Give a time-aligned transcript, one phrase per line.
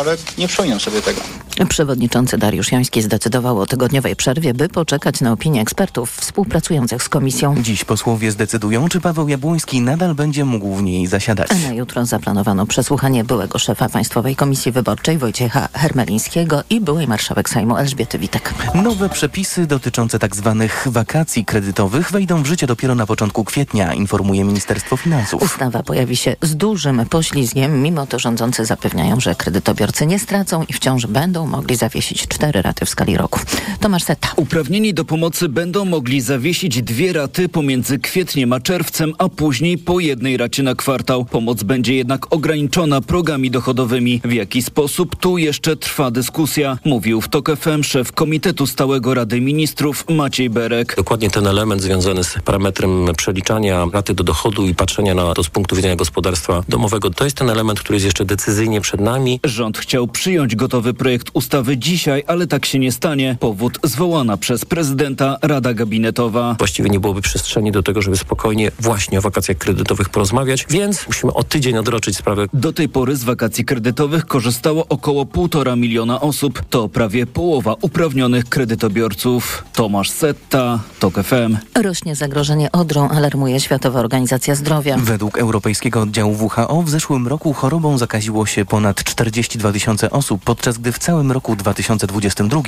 [0.00, 1.20] ale nie przypominam sobie tego.
[1.64, 7.54] Przewodniczący Dariusz Joński zdecydował o tygodniowej przerwie, by poczekać na opinię ekspertów współpracujących z komisją.
[7.62, 11.50] Dziś posłowie zdecydują, czy Paweł Jabłoński nadal będzie mógł w niej zasiadać.
[11.68, 17.76] Na jutro zaplanowano przesłuchanie byłego szefa Państwowej Komisji Wyborczej Wojciecha Hermelińskiego i byłej marszałek Sejmu
[17.76, 18.54] Elżbiety Witek.
[18.74, 20.56] Nowe przepisy dotyczące tzw.
[20.58, 25.42] Tak wakacji kredytowych wejdą w życie dopiero na początku kwietnia, informuje Ministerstwo Finansów.
[25.42, 30.72] Ustawa pojawi się z dużym poślizgiem, mimo to rządzący zapewniają, że kredytobiorcy nie stracą i
[30.72, 33.40] wciąż będą mogli zawiesić cztery raty w skali roku.
[33.80, 34.28] Tomasz Seta.
[34.36, 40.00] Uprawnieni do pomocy będą mogli zawiesić dwie raty pomiędzy kwietniem a czerwcem, a później po
[40.00, 41.24] jednej racie na kwartał.
[41.24, 44.20] Pomoc będzie jednak ograniczona progami dochodowymi.
[44.24, 45.16] W jaki sposób?
[45.16, 46.78] Tu jeszcze trwa dyskusja.
[46.84, 50.96] Mówił w TOK FM szef Komitetu Stałego Rady Ministrów Maciej Berek.
[50.96, 55.48] Dokładnie ten element związany z parametrem przeliczania raty do dochodu i patrzenia na to z
[55.48, 59.40] punktu widzenia gospodarstwa domowego, to jest ten element, który jest jeszcze decyzyjnie przed nami.
[59.44, 63.36] Rząd chciał przyjąć gotowy projekt ustawy dzisiaj, ale tak się nie stanie.
[63.40, 66.56] Powód zwołana przez prezydenta Rada Gabinetowa.
[66.58, 71.32] Właściwie nie byłoby przestrzeni do tego, żeby spokojnie właśnie o wakacjach kredytowych porozmawiać, więc musimy
[71.32, 72.46] o tydzień odroczyć sprawę.
[72.52, 76.62] Do tej pory z wakacji kredytowych korzystało około półtora miliona osób.
[76.70, 79.64] To prawie połowa uprawnionych kredytobiorców.
[79.72, 81.56] Tomasz Setta, TOK FM.
[81.82, 84.96] Rośnie zagrożenie odrą, alarmuje Światowa Organizacja Zdrowia.
[84.98, 90.78] Według Europejskiego Oddziału WHO w zeszłym roku chorobą zakaziło się ponad 42 tysiące osób, podczas
[90.78, 92.62] gdy w całym roku 2022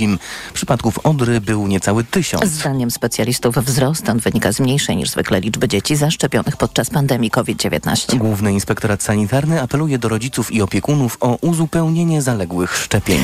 [0.55, 2.45] przypadków odry był niecały tysiąc.
[2.45, 8.17] Zdaniem specjalistów wzrost ten wynika z mniejszej niż zwykle liczby dzieci zaszczepionych podczas pandemii COVID-19.
[8.17, 13.21] Główny Inspektorat Sanitarny apeluje do rodziców i opiekunów o uzupełnienie zaległych szczepień.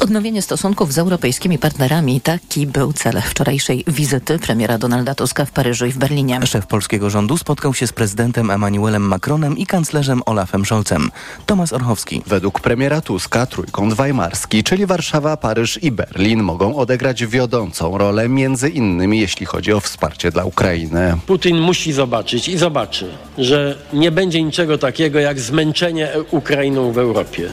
[0.00, 5.86] Odnowienie stosunków z europejskimi partnerami taki był cel wczorajszej wizyty premiera Donalda Tuska w Paryżu
[5.86, 6.46] i w Berlinie.
[6.46, 11.10] Szef polskiego rządu spotkał się z prezydentem Emmanuelem Macronem i kanclerzem Olafem Scholzem.
[11.46, 12.22] Tomasz Orchowski.
[12.26, 18.68] Według premiera Tuska trójkąt weimarski, czyli Warszawa, Paryż i Berlin mogą odegrać wiodącą rolę, między
[18.68, 21.16] innymi jeśli chodzi o wsparcie dla Ukrainy.
[21.26, 27.48] Putin musi zobaczyć i zobaczy, że nie będzie niczego takiego jak zmęczenie Ukrainą w Europie.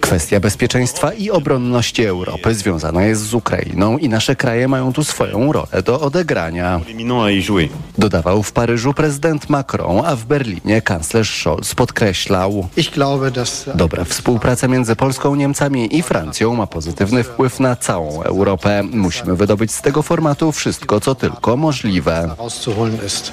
[0.00, 5.52] Kwestia bezpieczeństwa i obronności Europy związana jest z Ukrainą i nasze kraje mają tu swoją
[5.52, 6.80] rolę do odegrania.
[7.98, 12.68] Dodawał w Paryżu prezydent Macron, a w Berlinie kanclerz Scholz podkreślał.
[13.74, 18.82] Dobra współpraca między Polską, Niemcami i Francją ma pozytywny wpływ na całą Europę.
[18.92, 22.36] Musimy wydobyć z tego formatu wszystko, co tylko możliwe.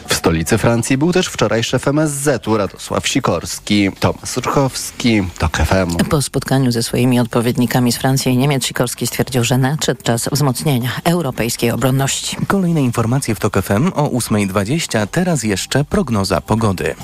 [0.08, 3.92] W stolicy Francji był też wczoraj szef MSZ-u Radosław Sikorski.
[4.00, 5.96] Tomasz Urchowski, TOK FM.
[6.10, 10.90] Po spotkaniu ze swoimi odpowiednikami z Francji i Niemiec Sikorski stwierdził, że nadszedł czas wzmocnienia
[11.04, 12.38] europejskiej obronności.
[12.48, 15.08] Kolejne informacje w TOK FM o 8.20.
[15.08, 16.96] Teraz jeszcze prognoza pogody.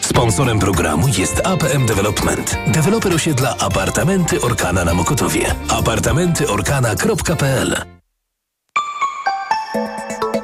[0.00, 2.58] Sponsorem programu jest APM Development.
[2.66, 5.54] Deweloper osiedla apartamenty Orkana na Mokotowie.
[5.68, 7.76] apartamentyorkana.pl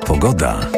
[0.06, 0.77] Pogoda.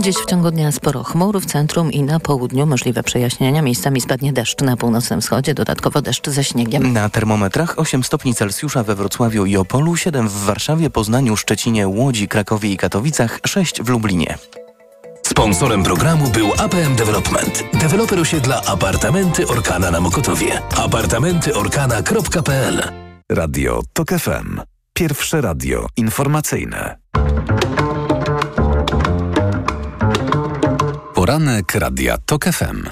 [0.00, 3.62] Dziś w ciągu dnia sporo chmur w centrum i na południu możliwe przejaśnienia.
[3.62, 6.92] Miejscami spadnie deszcz na północnym wschodzie, dodatkowo deszcz ze śniegiem.
[6.92, 12.28] Na termometrach 8 stopni Celsjusza we Wrocławiu i Opolu, 7 w Warszawie, Poznaniu, Szczecinie, Łodzi,
[12.28, 14.38] Krakowie i Katowicach, 6 w Lublinie.
[15.26, 17.64] Sponsorem programu był APM Development.
[17.80, 20.62] Deweloper osiedla apartamenty Orkana na Mokotowie.
[20.76, 22.82] apartamentyorkana.pl
[23.32, 24.60] Radio TOK FM.
[24.94, 26.96] Pierwsze radio informacyjne.
[31.24, 32.88] Poranek Radia TOK FM.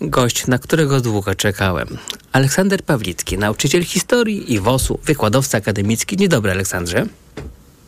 [0.00, 1.88] Gość, na którego długo czekałem.
[2.32, 6.16] Aleksander Pawlicki, nauczyciel historii i WOS-u, wykładowca akademicki.
[6.16, 7.06] Dzień dobry, Aleksandrze.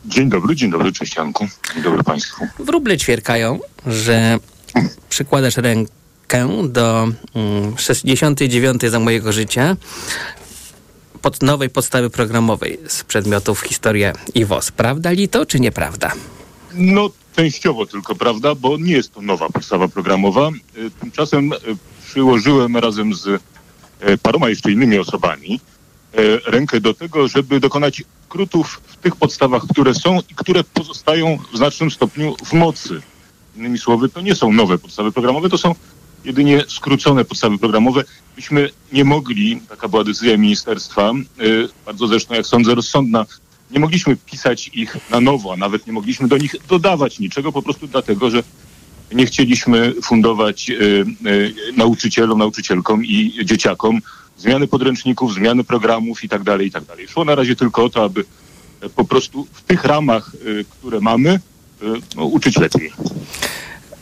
[0.05, 1.47] Dzień dobry, dzień dobry, cześć Janku.
[1.73, 2.47] Dzień dobry Państwu.
[2.59, 4.39] Wróble ćwierkają, że
[5.09, 9.75] przykładasz rękę do mm, 69 za mojego życia
[11.21, 14.71] pod nowej podstawy programowej z przedmiotów historia i WOS.
[14.71, 16.11] Prawda li to, czy nieprawda?
[16.73, 20.49] No, częściowo tylko, prawda, bo nie jest to nowa podstawa programowa.
[20.77, 21.57] Y, Tymczasem y,
[22.05, 23.39] przyłożyłem razem z y,
[24.23, 25.59] paroma jeszcze innymi osobami
[26.45, 31.57] rękę do tego, żeby dokonać skrótów w tych podstawach, które są i które pozostają w
[31.57, 33.01] znacznym stopniu w mocy.
[33.55, 35.75] Innymi słowy, to nie są nowe podstawy programowe, to są
[36.25, 38.03] jedynie skrócone podstawy programowe.
[38.35, 41.13] Myśmy nie mogli, taka była decyzja ministerstwa,
[41.85, 43.25] bardzo zresztą, jak sądzę, rozsądna,
[43.71, 47.61] nie mogliśmy pisać ich na nowo, a nawet nie mogliśmy do nich dodawać niczego, po
[47.61, 48.43] prostu dlatego, że
[49.11, 50.73] nie chcieliśmy fundować y,
[51.27, 53.99] y, nauczycielom, nauczycielkom i dzieciakom
[54.37, 57.07] zmiany podręczników, zmiany programów i tak dalej, i tak dalej.
[57.07, 58.25] Szło na razie tylko o to, aby
[58.95, 61.39] po prostu w tych ramach, y, które mamy,
[62.15, 62.91] no, uczyć lepiej.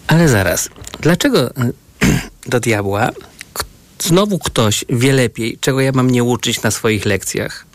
[0.07, 0.69] Ale zaraz,
[0.99, 1.53] dlaczego
[2.47, 3.11] do diabła
[3.99, 7.65] znowu ktoś wie lepiej, czego ja mam nie uczyć na swoich lekcjach?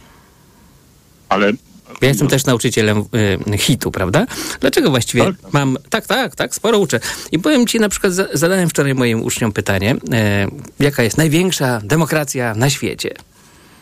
[1.29, 1.53] Ale
[2.01, 3.05] ja jestem też nauczycielem
[3.55, 4.27] y, hitu, prawda?
[4.61, 5.79] Dlaczego właściwie tak, mam.
[5.91, 7.01] Tak, tak, tak, sporo uczę.
[7.33, 11.81] I powiem ci, na przykład, za, zadałem wczoraj moim uczniom pytanie, y, jaka jest największa
[11.85, 13.15] demokracja na świecie?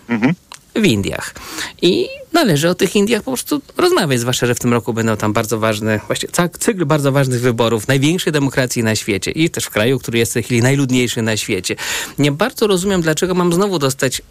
[0.08, 0.34] Mhm.
[0.74, 1.34] W Indiach.
[1.82, 5.32] I należy o tych Indiach po prostu rozmawiać, zwłaszcza, że w tym roku będą tam
[5.32, 6.28] bardzo ważne, właśnie
[6.58, 10.34] cykl bardzo ważnych wyborów, największej demokracji na świecie i też w kraju, który jest w
[10.34, 11.76] tej chwili najludniejszy na świecie.
[12.18, 14.22] Nie bardzo rozumiem, dlaczego mam znowu dostać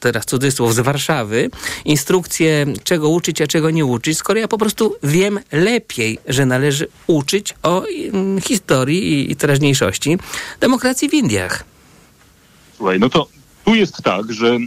[0.00, 1.50] teraz cudzysłów, z Warszawy,
[1.84, 6.86] instrukcje, czego uczyć, a czego nie uczyć, skoro ja po prostu wiem lepiej, że należy
[7.06, 10.18] uczyć o mm, historii i teraźniejszości
[10.60, 11.64] demokracji w Indiach.
[12.76, 13.28] Słuchaj, no to
[13.64, 14.58] tu jest tak, że e,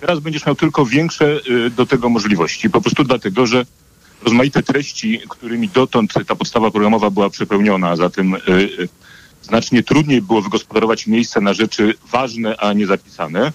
[0.00, 3.66] teraz będziesz miał tylko większe e, do tego możliwości, po prostu dlatego, że
[4.24, 8.38] rozmaite treści, którymi dotąd ta podstawa programowa była przepełniona, a zatem e,
[9.42, 13.52] znacznie trudniej było wygospodarować miejsce na rzeczy ważne, a nie zapisane,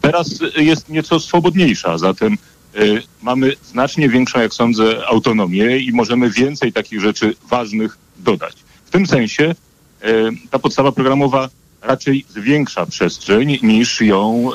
[0.00, 2.78] teraz jest nieco swobodniejsza, zatem e,
[3.22, 8.56] mamy znacznie większą, jak sądzę, autonomię i możemy więcej takich rzeczy ważnych dodać.
[8.84, 9.54] W tym sensie
[10.02, 10.12] e,
[10.50, 11.48] ta podstawa programowa
[11.82, 14.50] raczej zwiększa przestrzeń niż ją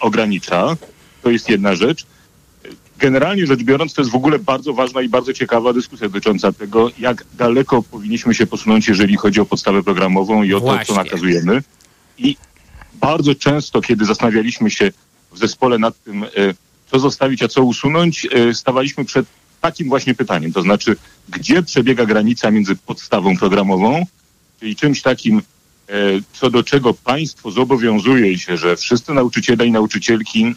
[0.00, 0.76] ogranicza.
[1.22, 2.06] To jest jedna rzecz.
[2.98, 6.90] Generalnie rzecz biorąc, to jest w ogóle bardzo ważna i bardzo ciekawa dyskusja dotycząca tego,
[6.98, 10.86] jak daleko powinniśmy się posunąć, jeżeli chodzi o podstawę programową i o Właśnie.
[10.86, 11.62] to, co nakazujemy.
[12.18, 12.36] I
[13.02, 14.90] bardzo często, kiedy zastanawialiśmy się
[15.32, 16.28] w zespole nad tym, e,
[16.90, 19.26] co zostawić, a co usunąć, e, stawaliśmy przed
[19.60, 20.96] takim właśnie pytaniem, to znaczy,
[21.28, 24.06] gdzie przebiega granica między podstawą programową,
[24.60, 25.42] czyli czymś takim, e,
[26.32, 30.54] co do czego państwo zobowiązuje się, że wszyscy nauczyciele i nauczycielki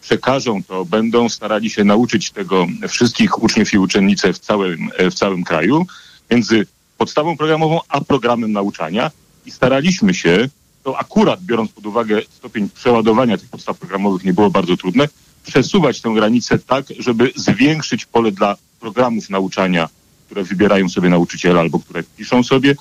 [0.00, 5.44] przekażą to, będą starali się nauczyć tego wszystkich uczniów i uczennice w całym, w całym
[5.44, 5.86] kraju,
[6.30, 6.66] między
[6.98, 9.10] podstawą programową a programem nauczania.
[9.46, 10.48] I staraliśmy się
[10.88, 15.08] to akurat biorąc pod uwagę stopień przeładowania tych podstaw programowych nie było bardzo trudne,
[15.46, 19.88] przesuwać tę granicę tak, żeby zwiększyć pole dla programów nauczania,
[20.26, 22.76] które wybierają sobie nauczyciele albo które piszą sobie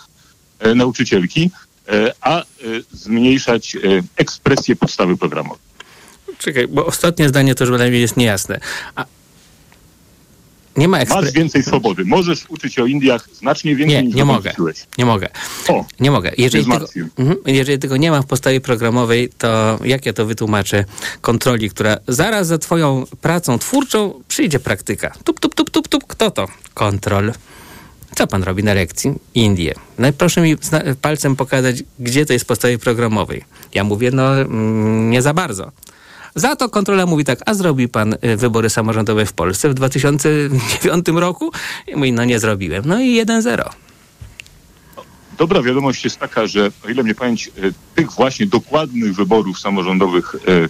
[0.59, 1.51] e, nauczycielki,
[1.88, 2.45] e, a e,
[2.92, 3.80] zmniejszać e,
[4.15, 5.62] ekspresję podstawy programowej.
[6.38, 8.60] Czekaj, bo ostatnie zdanie to już mnie jest niejasne.
[8.95, 9.06] A
[10.77, 11.21] nie ma ekspre...
[11.21, 12.06] Masz więcej swobody.
[12.06, 14.53] Możesz uczyć się o Indiach znacznie więcej nie, niż nie mogę.
[14.97, 15.29] Nie mogę.
[15.68, 16.31] O, nie mogę.
[16.38, 16.85] Jeżeli tego,
[17.19, 20.85] mhm, jeżeli tego nie ma w podstawie programowej, to jak ja to wytłumaczę
[21.21, 25.13] kontroli, która zaraz za twoją pracą twórczą przyjdzie praktyka.
[25.24, 26.03] Tup, tup, tup, tup, tup.
[26.07, 26.47] Kto to?
[26.74, 27.31] Kontrol.
[28.15, 29.13] Co pan robi na lekcji?
[29.35, 29.74] Indie.
[29.97, 30.56] No proszę mi
[31.01, 33.44] palcem pokazać, gdzie to jest w podstawie programowej.
[33.74, 35.71] Ja mówię, no mm, nie za bardzo.
[36.38, 41.06] Za to kontrola mówi tak, a zrobił pan y, wybory samorządowe w Polsce w 2009
[41.07, 41.51] roku?
[41.88, 42.84] I mówi, no nie zrobiłem.
[42.86, 43.69] No i 1-0.
[45.38, 50.36] Dobra wiadomość jest taka, że o ile mnie pamięć y, tych właśnie dokładnych wyborów samorządowych
[50.36, 50.69] y,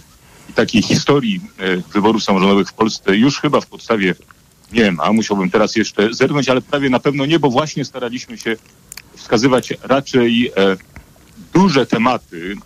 [0.50, 1.40] i takiej historii
[1.92, 4.14] wyborów samorządowych w Polsce już chyba w podstawie
[4.72, 5.12] nie ma.
[5.12, 8.56] Musiałbym teraz jeszcze zerknąć, ale prawie na pewno nie, bo właśnie staraliśmy się
[9.16, 10.52] wskazywać raczej
[11.52, 12.56] duże tematy,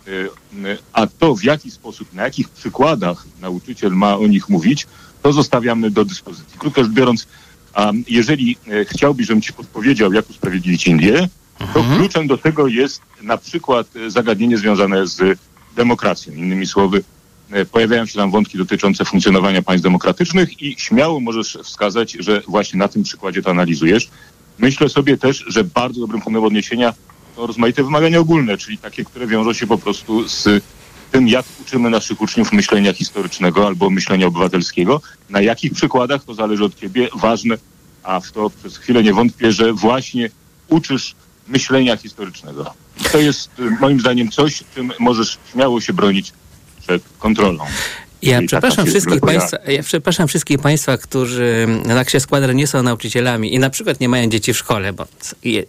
[0.65, 4.87] e, a to w jaki sposób, na jakich przykładach nauczyciel ma o nich mówić,
[5.23, 6.59] to zostawiamy do dyspozycji.
[6.59, 7.27] Krótko rzecz biorąc,
[8.09, 11.99] jeżeli e, chciałbyś, żebym ci podpowiedział, jak usprawiedliwić Indię, to mhm.
[11.99, 15.39] kluczem do tego jest na przykład zagadnienie związane z
[15.77, 16.35] demokracją.
[16.35, 17.05] Innymi słowy,
[17.51, 22.79] e, pojawiają się tam wątki dotyczące funkcjonowania państw demokratycznych i śmiało możesz wskazać, że właśnie
[22.79, 24.11] na tym przykładzie to analizujesz.
[24.59, 26.95] Myślę sobie też, że bardzo dobrym punktem odniesienia
[27.37, 30.49] to rozmaite wymagania ogólne, czyli takie, które wiążą się po prostu z
[31.13, 35.01] tym, jak uczymy naszych uczniów myślenia historycznego albo myślenia obywatelskiego.
[35.31, 37.57] Na jakich przykładach to zależy od ciebie, ważne,
[38.03, 40.31] a w to przez chwilę nie wątpię, że właśnie
[40.69, 41.15] uczysz
[41.49, 42.75] myślenia historycznego.
[43.13, 46.33] To jest y, moim zdaniem coś, czym możesz śmiało się bronić
[46.81, 47.65] przed kontrolą.
[48.23, 53.55] Ja przepraszam wszystkich państwa, ja przepraszam wszystkich państwa, którzy tak się składa, nie są nauczycielami
[53.55, 55.07] i na przykład nie mają dzieci w szkole, bo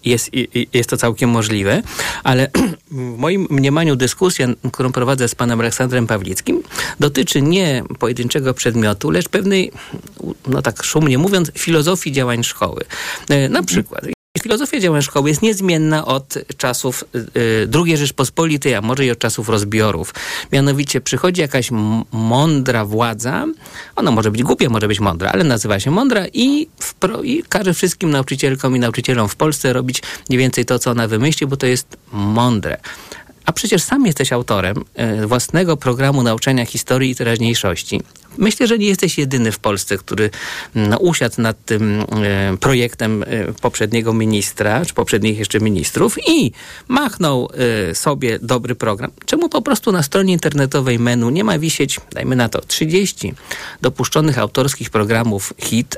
[0.05, 0.31] jest,
[0.73, 1.81] jest to całkiem możliwe,
[2.23, 2.51] ale
[2.91, 6.63] w moim mniemaniu dyskusja, którą prowadzę z panem Aleksandrem Pawlickim,
[6.99, 9.71] dotyczy nie pojedynczego przedmiotu, lecz pewnej,
[10.47, 12.83] no tak szumnie mówiąc, filozofii działań szkoły.
[13.29, 19.05] E, na przykład Filozofia działań szkoły jest niezmienna od czasów y, II Rzeczpospolitej, a może
[19.05, 20.13] i od czasów rozbiorów.
[20.51, 21.69] Mianowicie przychodzi jakaś
[22.11, 23.45] mądra władza,
[23.95, 27.73] ona może być głupia, może być mądra, ale nazywa się mądra i, wpro, i każe
[27.73, 31.65] wszystkim nauczycielkom i nauczycielom w Polsce robić mniej więcej to, co ona wymyśli, bo to
[31.65, 32.77] jest mądre.
[33.45, 38.01] A przecież sam jesteś autorem e, własnego programu nauczania historii i teraźniejszości.
[38.37, 40.29] Myślę, że nie jesteś jedyny w Polsce, który
[40.75, 46.51] no, usiadł nad tym e, projektem e, poprzedniego ministra, czy poprzednich jeszcze ministrów i
[46.87, 47.49] machnął
[47.93, 49.11] sobie dobry program.
[49.25, 53.33] Czemu po prostu na stronie internetowej menu nie ma wisieć, dajmy na to, 30
[53.81, 55.97] dopuszczonych autorskich programów HIT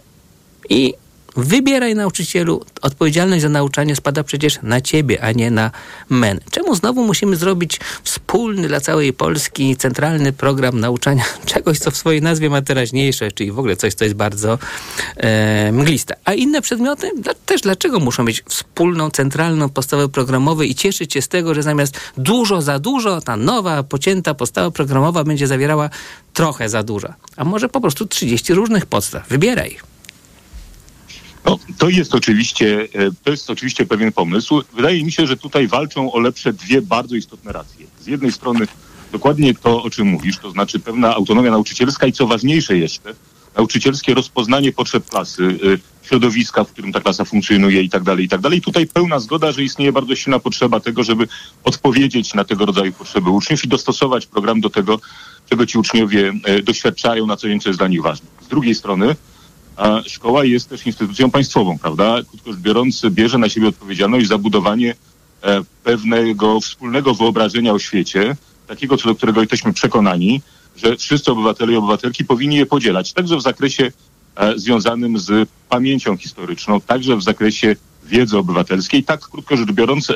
[0.70, 0.94] i
[1.36, 2.66] Wybieraj nauczycielu.
[2.82, 5.72] Odpowiedzialność za nauczanie spada przecież na ciebie, a nie na
[6.10, 6.40] MEN.
[6.52, 11.24] Czemu znowu musimy zrobić wspólny dla całej Polski centralny program nauczania
[11.54, 14.60] czegoś, co w swojej nazwie ma teraźniejsze, czyli w ogóle coś, co jest bardzo
[15.18, 16.16] e, mgliste.
[16.26, 21.22] A inne przedmioty dla, też dlaczego muszą mieć wspólną, centralną podstawę programową i cieszyć się
[21.22, 25.90] z tego, że zamiast dużo za dużo, ta nowa, pocięta podstawa programowa będzie zawierała
[26.34, 27.14] trochę za dużo.
[27.38, 29.30] A może po prostu 30 różnych podstaw.
[29.30, 29.95] Wybieraj.
[31.46, 34.62] No, to jest oczywiście, e, to jest oczywiście pewien pomysł.
[34.74, 37.86] Wydaje mi się, że tutaj walczą o lepsze dwie bardzo istotne racje.
[38.02, 38.68] Z jednej strony
[39.12, 43.16] dokładnie to, o czym mówisz, to znaczy pewna autonomia nauczycielska i co ważniejsze jeszcze,
[43.58, 45.60] nauczycielskie rozpoznanie potrzeb klasy,
[46.04, 48.62] e, środowiska, w którym ta klasa funkcjonuje i tak dalej, i tak dalej.
[48.62, 51.28] Tutaj pełna zgoda, że istnieje bardzo silna potrzeba tego, żeby
[51.64, 55.00] odpowiedzieć na tego rodzaju potrzeby uczniów i dostosować program do tego,
[55.50, 58.28] czego ci uczniowie e, doświadczają na co dzień, co jest dla nich ważne.
[58.42, 59.16] Z drugiej strony
[60.08, 62.18] szkoła jest też instytucją państwową, prawda?
[62.30, 64.96] Krótko rzecz biorąc, bierze na siebie odpowiedzialność za budowanie
[65.44, 68.36] e, pewnego wspólnego wyobrażenia o świecie,
[68.68, 70.42] takiego, co do którego jesteśmy przekonani,
[70.76, 73.92] że wszyscy obywatele i obywatelki powinni je podzielać, także w zakresie
[74.36, 80.16] e, związanym z pamięcią historyczną, także w zakresie wiedzy obywatelskiej, tak krótko rzecz biorąc, e,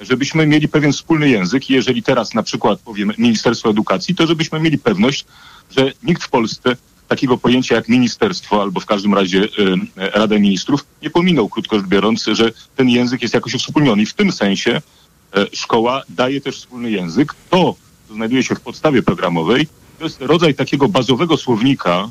[0.00, 4.60] żebyśmy mieli pewien wspólny język i jeżeli teraz na przykład powiem Ministerstwo Edukacji, to żebyśmy
[4.60, 5.24] mieli pewność,
[5.76, 6.76] że nikt w Polsce
[7.08, 9.48] takiego pojęcia jak ministerstwo albo w każdym razie y,
[9.96, 14.02] Rada Ministrów nie pominął, krótko rzecz biorąc, że ten język jest jakoś uwspólniony.
[14.02, 14.82] I w tym sensie
[15.36, 17.34] y, szkoła daje też wspólny język.
[17.50, 17.74] To,
[18.08, 19.66] co znajduje się w podstawie programowej,
[19.98, 22.08] to jest rodzaj takiego bazowego słownika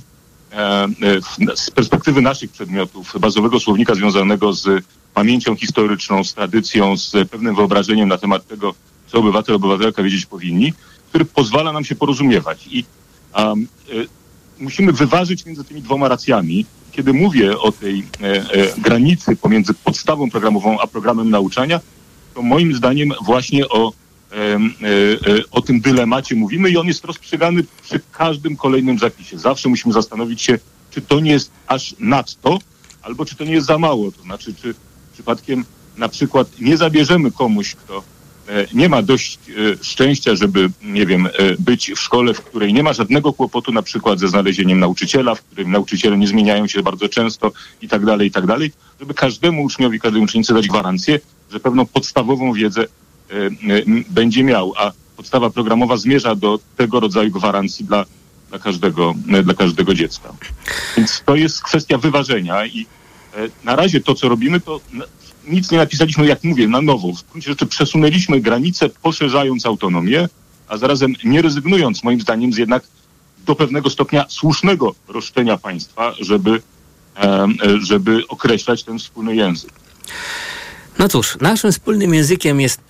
[0.53, 7.55] y, z perspektywy naszych przedmiotów, bazowego słownika związanego z pamięcią historyczną, z tradycją, z pewnym
[7.55, 8.73] wyobrażeniem na temat tego,
[9.07, 10.73] co obywatel, obywatelka wiedzieć powinni,
[11.09, 12.67] który pozwala nam się porozumiewać.
[12.67, 12.85] I
[13.35, 13.67] um,
[14.59, 16.65] musimy wyważyć między tymi dwoma racjami.
[16.91, 21.79] Kiedy mówię o tej e, e, granicy pomiędzy podstawą programową a programem nauczania,
[22.33, 23.93] to moim zdaniem właśnie o,
[24.31, 24.59] e, e,
[25.51, 29.37] o tym dylemacie mówimy i on jest rozstrzygany przy każdym kolejnym zapisie.
[29.37, 30.59] Zawsze musimy zastanowić się,
[30.91, 32.59] czy to nie jest aż nadto,
[33.01, 34.11] albo czy to nie jest za mało.
[34.11, 34.75] To znaczy, czy
[35.13, 35.65] przypadkiem
[35.97, 38.03] na przykład nie zabierzemy komuś, kto
[38.73, 42.83] nie ma dość e, szczęścia, żeby, nie wiem, e, być w szkole, w której nie
[42.83, 47.09] ma żadnego kłopotu na przykład ze znalezieniem nauczyciela, w którym nauczyciele nie zmieniają się bardzo
[47.09, 51.19] często i tak dalej, i tak dalej, żeby każdemu uczniowi, każdej uczennicy dać gwarancję,
[51.51, 52.85] że pewną podstawową wiedzę
[54.09, 58.05] będzie miał, a podstawa programowa zmierza do tego rodzaju gwarancji dla,
[58.49, 60.33] dla, każdego, dla każdego dziecka.
[60.97, 62.85] Więc to jest kwestia wyważenia i
[63.63, 64.79] na razie to, co robimy, to
[65.47, 67.13] nic nie napisaliśmy, jak mówię, na nowo.
[67.13, 70.29] W gruncie rzeczy przesunęliśmy granice, poszerzając autonomię,
[70.67, 72.83] a zarazem nie rezygnując, moim zdaniem, z jednak
[73.45, 76.61] do pewnego stopnia słusznego roszczenia państwa, żeby,
[77.81, 79.71] żeby określać ten wspólny język.
[80.99, 82.81] No cóż, naszym wspólnym językiem jest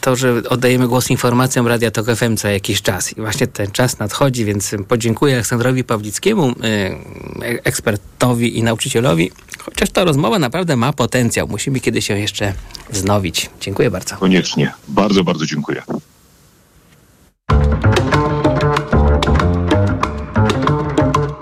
[0.00, 3.12] to, że oddajemy głos informacjom Radia Tok FM co jakiś czas.
[3.12, 6.54] I właśnie ten czas nadchodzi, więc podziękuję Aleksandrowi Pawlickiemu, e,
[7.64, 9.30] ekspertowi i nauczycielowi,
[9.64, 11.48] chociaż ta rozmowa naprawdę ma potencjał.
[11.48, 12.52] Musimy kiedyś się jeszcze
[12.90, 13.50] wznowić.
[13.60, 14.16] Dziękuję bardzo.
[14.16, 14.72] Koniecznie.
[14.88, 15.82] Bardzo, bardzo dziękuję.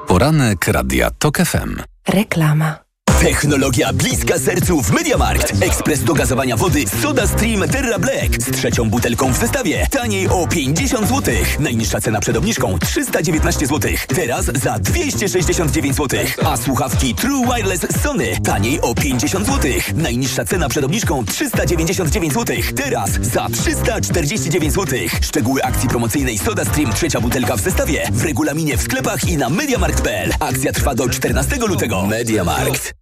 [0.06, 1.76] Poranek Radia Tok FM.
[2.08, 2.89] Reklama.
[3.20, 5.62] Technologia bliska sercu w Mediamarkt.
[5.62, 9.86] Ekspres do gazowania wody Soda Stream Terra Black z trzecią butelką w zestawie.
[9.90, 11.34] Taniej o 50 zł.
[11.58, 13.90] Najniższa cena przed obniżką 319 zł.
[14.14, 16.20] Teraz za 269 zł.
[16.44, 19.70] A słuchawki True Wireless Sony taniej o 50 zł.
[19.94, 22.56] Najniższa cena przed obniżką 399 zł.
[22.76, 24.98] Teraz za 349 zł.
[25.20, 29.48] Szczegóły akcji promocyjnej Soda Stream trzecia butelka w zestawie w regulaminie w sklepach i na
[29.48, 30.30] mediamarkt.pl.
[30.40, 32.06] Akcja trwa do 14 lutego.
[32.06, 33.00] Mediamarkt.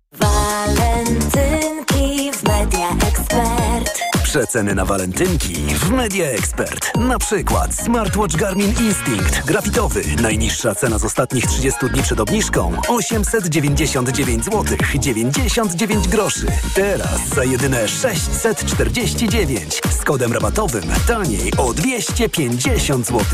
[0.49, 4.01] Walentynki w Media Expert.
[4.23, 6.97] Przeceny na walentynki w Media Expert.
[6.99, 10.03] Na przykład smartwatch Garmin Instinct grafitowy.
[10.23, 14.65] Najniższa cena z ostatnich 30 dni przed obniżką 899 zł
[14.99, 16.47] 99 groszy.
[16.75, 23.25] Teraz za jedyne 649 z kodem rabatowym taniej o 250 zł.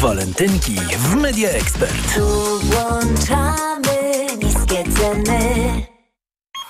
[0.00, 2.14] Walentynki w Media Expert.
[2.14, 5.93] Tu włączamy niskie ceny.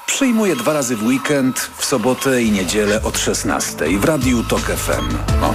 [0.07, 5.17] Przyjmuję dwa razy w weekend, w sobotę i niedzielę od 16 w Radiu Tok FM.
[5.43, 5.55] O.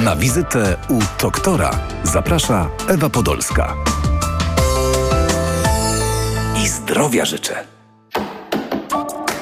[0.00, 1.70] Na wizytę u doktora
[2.04, 3.74] zaprasza Ewa Podolska.
[6.64, 7.64] I zdrowia życzę.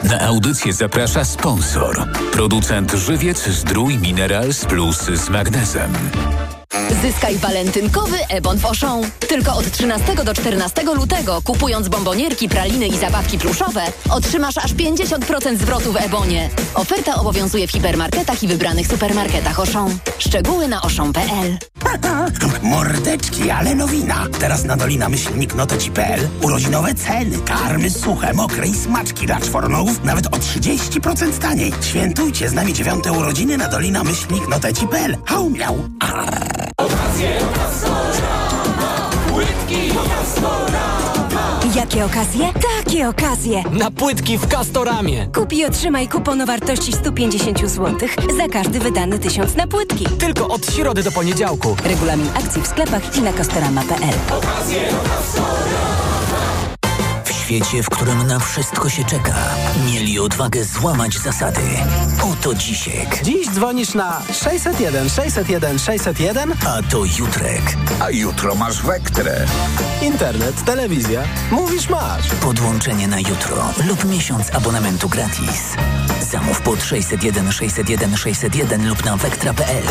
[0.05, 2.09] Na audycję zaprasza sponsor.
[2.33, 5.93] Producent Żywiec Zdrój Minerals Plus z magnezem.
[7.03, 9.03] Zyskaj walentynkowy Ebon w Auchan.
[9.29, 15.57] Tylko od 13 do 14 lutego, kupując bombonierki, praliny i zabawki pluszowe, otrzymasz aż 50%
[15.57, 16.51] zwrotu w Ebonie.
[16.75, 19.99] Oferta obowiązuje w hipermarketach i wybranych supermarketach Auchan.
[20.19, 21.59] Szczegóły na auchan.pl
[22.63, 24.27] Mordeczki, ale nowina.
[24.41, 27.39] Teraz na Dolina Myślnik Noteci.pl urodzinowe ceny.
[27.39, 31.73] Karmy suche, mokre i smaczki dla czwornogów nawet o 30% taniej.
[31.83, 35.17] Świętujcie z nami dziewiąte urodziny na Dolina Myślnik Noteci.pl.
[35.27, 35.79] Hał miał.
[41.77, 42.53] Jakie okazje?
[42.79, 43.63] Takie okazje!
[43.71, 45.27] Na płytki w Castoramie.
[45.35, 50.07] Kup i otrzymaj kupon o wartości 150 zł za każdy wydany tysiąc na płytki.
[50.19, 51.77] Tylko od środy do poniedziałku.
[51.85, 54.15] Regulamin akcji w sklepach i na castorama.pl.
[55.87, 55.90] W
[57.51, 59.35] świecie, w którym na wszystko się czeka,
[59.87, 61.61] mieli odwagę złamać zasady.
[62.33, 63.21] Oto Dzisiek.
[63.25, 67.77] Dziś dzwonisz na 601 601 601, a to Jutrek.
[68.01, 69.47] A jutro masz Wektrę.
[70.03, 71.23] Internet, telewizja.
[71.51, 72.29] Mówisz masz.
[72.29, 75.77] Podłączenie na jutro lub miesiąc abonamentu gratis.
[76.31, 79.85] Zamów pod 601 601 601 lub na wektra.pl.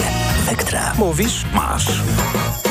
[0.45, 0.93] Wektra.
[0.97, 2.01] Mówisz masz.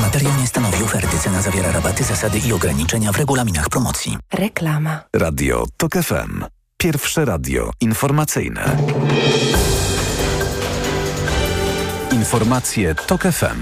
[0.00, 1.18] Materiał nie stanowi oferty.
[1.18, 4.18] Cena zawiera rabaty, zasady i ograniczenia w regulaminach promocji.
[4.32, 5.00] Reklama.
[5.16, 6.44] Radio TOK FM.
[6.76, 8.76] Pierwsze radio informacyjne.
[12.12, 13.60] Informacje TOK FM.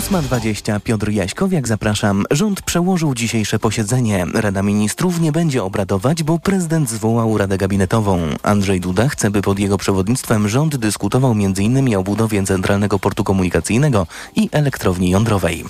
[0.00, 2.24] 8.20 Piotr Jaśkowiak, zapraszam.
[2.30, 4.26] Rząd przełożył dzisiejsze posiedzenie.
[4.34, 8.20] Rada Ministrów nie będzie obradować, bo prezydent zwołał Radę Gabinetową.
[8.42, 11.96] Andrzej Duda chce, by pod jego przewodnictwem rząd dyskutował m.in.
[11.96, 15.64] o budowie Centralnego Portu Komunikacyjnego i elektrowni jądrowej.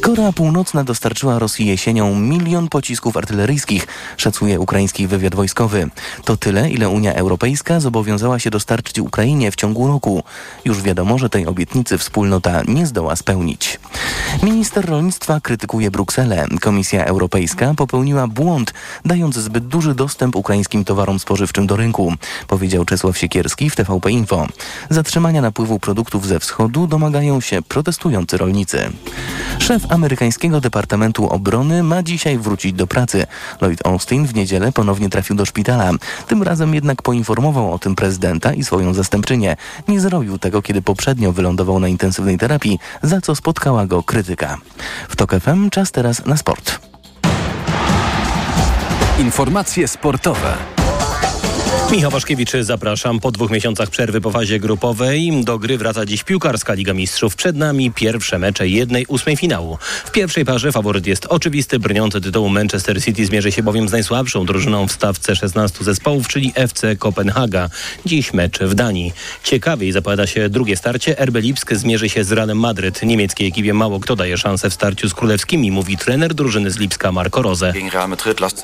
[0.00, 3.86] Korea Północna dostarczyła Rosji jesienią milion pocisków artyleryjskich,
[4.16, 5.90] szacuje ukraiński wywiad wojskowy.
[6.24, 10.22] To tyle, ile Unia Europejska zobowiązała się dostarczyć Ukrainie w ciągu roku.
[10.64, 13.61] Już wiadomo, że tej obietnicy wspólnota nie zdoła spełnić.
[14.42, 16.46] Minister rolnictwa krytykuje Brukselę.
[16.60, 22.14] Komisja Europejska popełniła błąd, dając zbyt duży dostęp ukraińskim towarom spożywczym do rynku,
[22.48, 24.46] powiedział Czesław Siekierski w TVP Info.
[24.90, 28.92] Zatrzymania napływu produktów ze wschodu domagają się protestujący rolnicy.
[29.58, 33.26] Szef amerykańskiego Departamentu Obrony ma dzisiaj wrócić do pracy.
[33.60, 35.90] Lloyd Austin w niedzielę ponownie trafił do szpitala.
[36.28, 39.56] Tym razem jednak poinformował o tym prezydenta i swoją zastępczynię.
[39.88, 44.58] Nie zrobił tego, kiedy poprzednio wylądował na intensywnej terapii, za co spotkała go krytyka.
[45.08, 46.80] W TOK FM czas teraz na sport.
[49.18, 50.71] Informacje sportowe.
[51.92, 53.20] Michał Waszkiewicz, zapraszam.
[53.20, 57.36] Po dwóch miesiącach przerwy po fazie grupowej do gry wraca dziś piłkarska Liga Mistrzów.
[57.36, 59.78] Przed nami pierwsze mecze jednej ósmej finału.
[60.04, 61.78] W pierwszej parze faworyt jest oczywisty.
[61.78, 66.52] Brniący tytułu Manchester City zmierzy się bowiem z najsłabszą drużyną w stawce 16 zespołów, czyli
[66.54, 67.68] FC Kopenhaga.
[68.06, 69.12] Dziś mecz w Danii.
[69.44, 71.16] Ciekawiej zapowiada się drugie starcie.
[71.24, 73.02] RB Lipsk zmierzy się z Realem Madryt.
[73.02, 77.12] Niemieckiej ekipie mało kto daje szansę w starciu z królewskimi, mówi trener drużyny z Lipska
[77.12, 77.72] Marco Rose.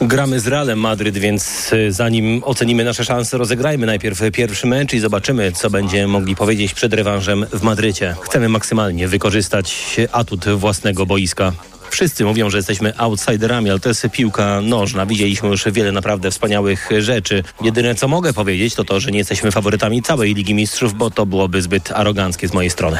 [0.01, 4.99] Gramy z Realem Madryt, więc y, zanim ocenimy nasze szanse, rozegrajmy najpierw pierwszy mecz i
[4.99, 8.17] zobaczymy, co będziemy mogli powiedzieć przed rewanżem w Madrycie.
[8.21, 11.53] Chcemy maksymalnie wykorzystać atut własnego boiska.
[11.91, 15.07] Wszyscy mówią, że jesteśmy outsiderami, ale to jest piłka nożna.
[15.07, 17.45] Widzieliśmy już wiele naprawdę wspaniałych rzeczy.
[17.63, 21.27] Jedyne, co mogę powiedzieć, to to, że nie jesteśmy faworytami całej Ligi Mistrzów, bo to
[21.27, 22.99] byłoby zbyt aroganckie z mojej strony.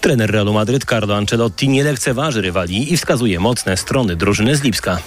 [0.00, 4.98] Trener Realu Madryt Carlo Ancelotti nie lekceważy rywali i wskazuje mocne strony drużyny z Lipska.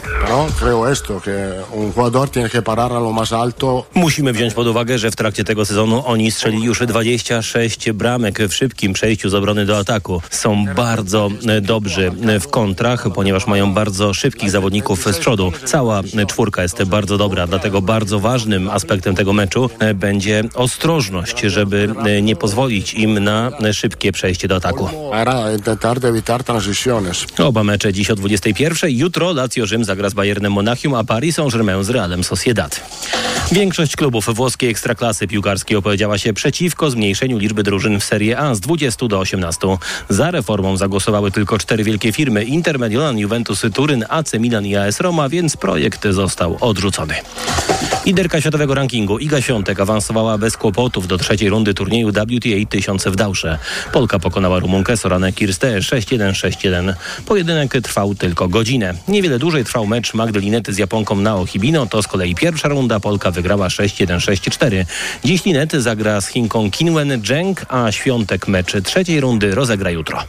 [3.94, 8.54] Musimy wziąć pod uwagę, że w trakcie tego sezonu oni strzelili już 26 bramek w
[8.54, 10.22] szybkim przejściu z obrony do ataku.
[10.30, 11.30] Są bardzo
[11.62, 11.89] dobrzy
[12.40, 15.52] w kontrach, ponieważ mają bardzo szybkich zawodników z przodu.
[15.66, 21.90] Cała czwórka jest bardzo dobra, dlatego bardzo ważnym aspektem tego meczu będzie ostrożność, żeby
[22.22, 24.90] nie pozwolić im na szybkie przejście do ataku.
[27.38, 28.92] Oba mecze dziś o 21.
[28.92, 32.82] Jutro Lazio Rzym zagra z Bayernem Monachium, a Paris Saint-Germain z Realem Sociedad.
[33.52, 38.60] Większość klubów włoskiej ekstraklasy piłkarskiej opowiedziała się przeciwko zmniejszeniu liczby drużyn w Serie A z
[38.60, 39.68] 20 do 18.
[40.10, 45.00] Za reformą zagłosowały tylko cztery wielkie firmy Inter, Mediolan, Juventus, Turyn, AC Milan i AS
[45.00, 47.14] Roma, więc projekt został odrzucony.
[48.06, 53.16] Liderka światowego rankingu Iga Świątek awansowała bez kłopotów do trzeciej rundy turnieju WTA 1000 w
[53.16, 53.60] Dałsze.
[53.94, 56.94] Polka pokonała Rumunkę Soranę Kirste 6-1-6-1.
[57.26, 58.94] Pojedynek trwał tylko godzinę.
[59.08, 61.86] Niewiele dłużej trwał mecz Magdalinety z Japonką Nao Hibino.
[61.86, 63.00] To z kolei pierwsza runda.
[63.00, 64.86] Polka wygrała 6-1-6-4.
[65.26, 70.24] Dziś Linety zagra z Chinką Kinwen Zheng, a Świątek mecz trzeciej rundy rozegra jutro.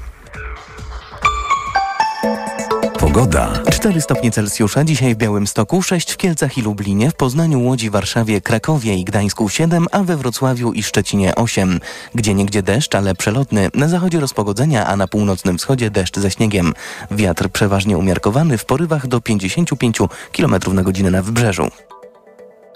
[3.13, 3.63] Pogoda.
[3.71, 8.41] 4 stopnie Celsjusza, dzisiaj w Białymstoku, 6 w Kielcach i Lublinie, w Poznaniu, Łodzi, Warszawie,
[8.41, 11.81] Krakowie i Gdańsku 7, a we Wrocławiu i Szczecinie 8.
[12.15, 13.71] Gdzie niegdzie deszcz, ale przelotny.
[13.75, 16.75] Na zachodzie rozpogodzenia, a na północnym wschodzie deszcz ze śniegiem.
[17.11, 19.99] Wiatr przeważnie umiarkowany w porywach do 55
[20.33, 21.69] km na godzinę na wybrzeżu.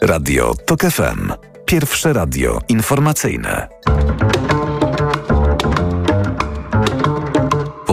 [0.02, 1.32] Radio TOK FM.
[1.66, 3.68] Pierwsze radio informacyjne.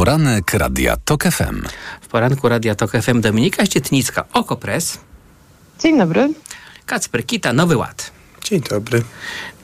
[0.01, 1.61] Poranek Radia TOK FM.
[2.01, 4.97] W poranku Radia Tok FM Dominika Ścietnicka, Okopres.
[5.79, 6.33] Dzień dobry.
[6.85, 8.11] Kacper Kita, Nowy Ład.
[8.43, 9.03] Dzień dobry.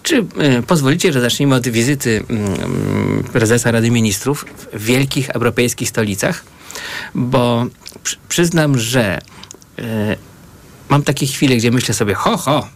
[0.04, 2.24] Czy y, pozwolicie, że zaczniemy od wizyty
[3.30, 6.44] y, prezesa Rady Ministrów w wielkich europejskich stolicach?
[7.16, 7.66] Bo
[8.04, 9.20] przy, przyznam, że
[9.80, 9.84] y,
[10.90, 12.68] mam takie chwile, gdzie myślę sobie, ho, ho,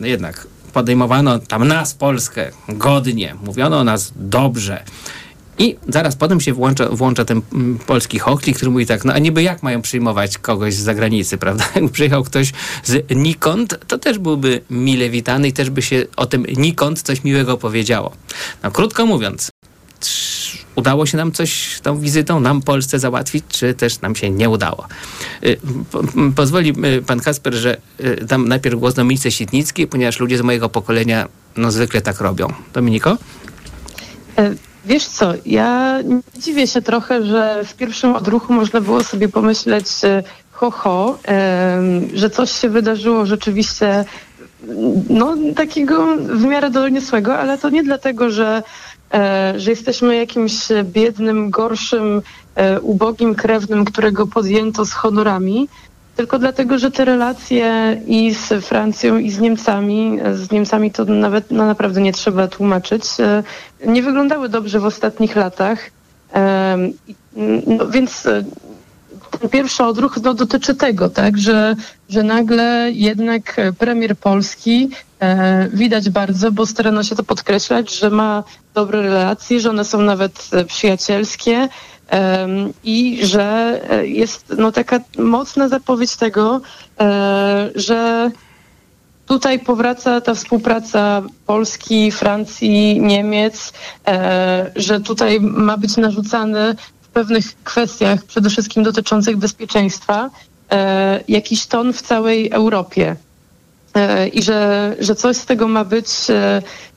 [0.00, 4.84] no jednak podejmowano tam nas, Polskę, godnie, mówiono o nas dobrze.
[5.58, 9.18] I zaraz potem się włącza, włącza ten mm, polski hochlik, który mówi tak, no a
[9.18, 11.64] niby jak mają przyjmować kogoś z zagranicy, prawda?
[11.74, 12.52] Jakby przyjechał ktoś
[12.84, 17.24] z nikąd, to też byłby mile witany i też by się o tym nikąd coś
[17.24, 18.12] miłego powiedziało.
[18.62, 19.50] No krótko mówiąc,
[20.76, 24.86] udało się nam coś tą wizytą, nam Polsce załatwić, czy też nam się nie udało.
[25.44, 25.58] Y,
[25.90, 30.38] po- m, Pozwoli y, pan Kasper, że y, dam najpierw głos Dominice Sitnickiej, ponieważ ludzie
[30.38, 32.52] z mojego pokolenia no zwykle tak robią.
[32.74, 33.18] Dominiko?
[34.84, 35.98] Wiesz co, ja
[36.38, 41.18] dziwię się trochę, że w pierwszym odruchu można było sobie pomyśleć e, ho, ho
[42.14, 44.04] że coś się wydarzyło rzeczywiście
[45.10, 48.62] no, takiego w miarę doniosłego, ale to nie dlatego, że,
[49.14, 50.52] e, że jesteśmy jakimś
[50.84, 52.22] biednym, gorszym,
[52.54, 55.68] e, ubogim krewnym, którego podjęto z honorami,
[56.18, 61.50] tylko dlatego, że te relacje i z Francją, i z Niemcami, z Niemcami to nawet
[61.50, 63.42] no, naprawdę nie trzeba tłumaczyć, e,
[63.86, 65.90] nie wyglądały dobrze w ostatnich latach.
[67.66, 68.44] No, więc e,
[69.40, 71.76] ten pierwszy odruch no, dotyczy tego, tak, że,
[72.08, 78.44] że nagle jednak premier Polski e, widać bardzo, bo starano się to podkreślać, że ma
[78.74, 81.68] dobre relacje, że one są nawet przyjacielskie
[82.84, 86.60] i że e, jest no, taka mocna zapowiedź tego,
[87.00, 88.30] e, że
[89.26, 93.72] tutaj powraca ta współpraca Polski, Francji, Niemiec,
[94.06, 100.30] e, że tutaj ma być narzucany w pewnych kwestiach, przede wszystkim dotyczących bezpieczeństwa,
[101.28, 103.16] jakiś ton w całej Europie.
[104.32, 106.06] I że, że coś z tego ma być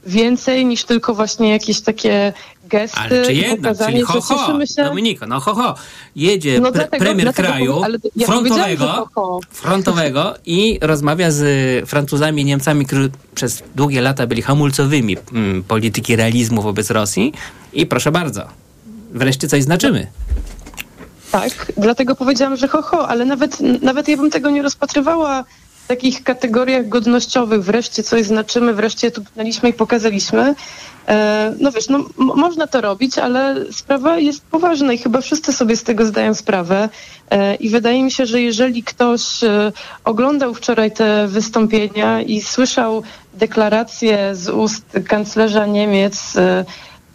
[0.05, 2.33] więcej niż tylko właśnie jakieś takie
[2.71, 4.83] gesty Ale czy jednak, czyli ho, ho, się.
[4.83, 5.75] Dominiko, no ho, ho,
[6.15, 7.81] jedzie No pre, dlatego- premier dlatego kraju
[8.15, 9.39] ja frontowego, ho, ho.
[9.51, 16.15] frontowego i rozmawia z Francuzami i Niemcami, którzy przez długie lata byli hamulcowymi mm, polityki
[16.15, 17.33] realizmu wobec Rosji
[17.73, 18.41] i proszę bardzo,
[19.11, 20.07] wreszcie coś znaczymy.
[21.31, 25.43] Tak, dlatego powiedziałam, że ho, ho, ale nawet, nawet ja bym tego nie rozpatrywała
[25.91, 27.63] takich kategoriach godnościowych.
[27.63, 30.55] Wreszcie coś znaczymy, wreszcie tu pchnęliśmy i pokazaliśmy.
[31.07, 35.75] E, no wiesz, no, można to robić, ale sprawa jest poważna i chyba wszyscy sobie
[35.75, 36.89] z tego zdają sprawę.
[37.29, 39.71] E, I wydaje mi się, że jeżeli ktoś e,
[40.03, 46.37] oglądał wczoraj te wystąpienia i słyszał deklaracje z ust kanclerza Niemiec,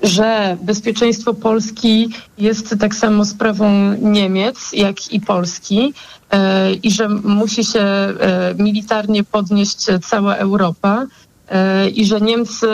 [0.02, 5.94] że bezpieczeństwo Polski jest tak samo sprawą Niemiec, jak i Polski
[6.30, 11.06] e, i że musi się e, militarnie podnieść cała Europa
[11.48, 12.66] e, i że Niemcy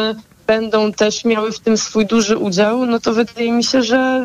[0.46, 4.24] będą też miały w tym swój duży udział, no to wydaje mi się, że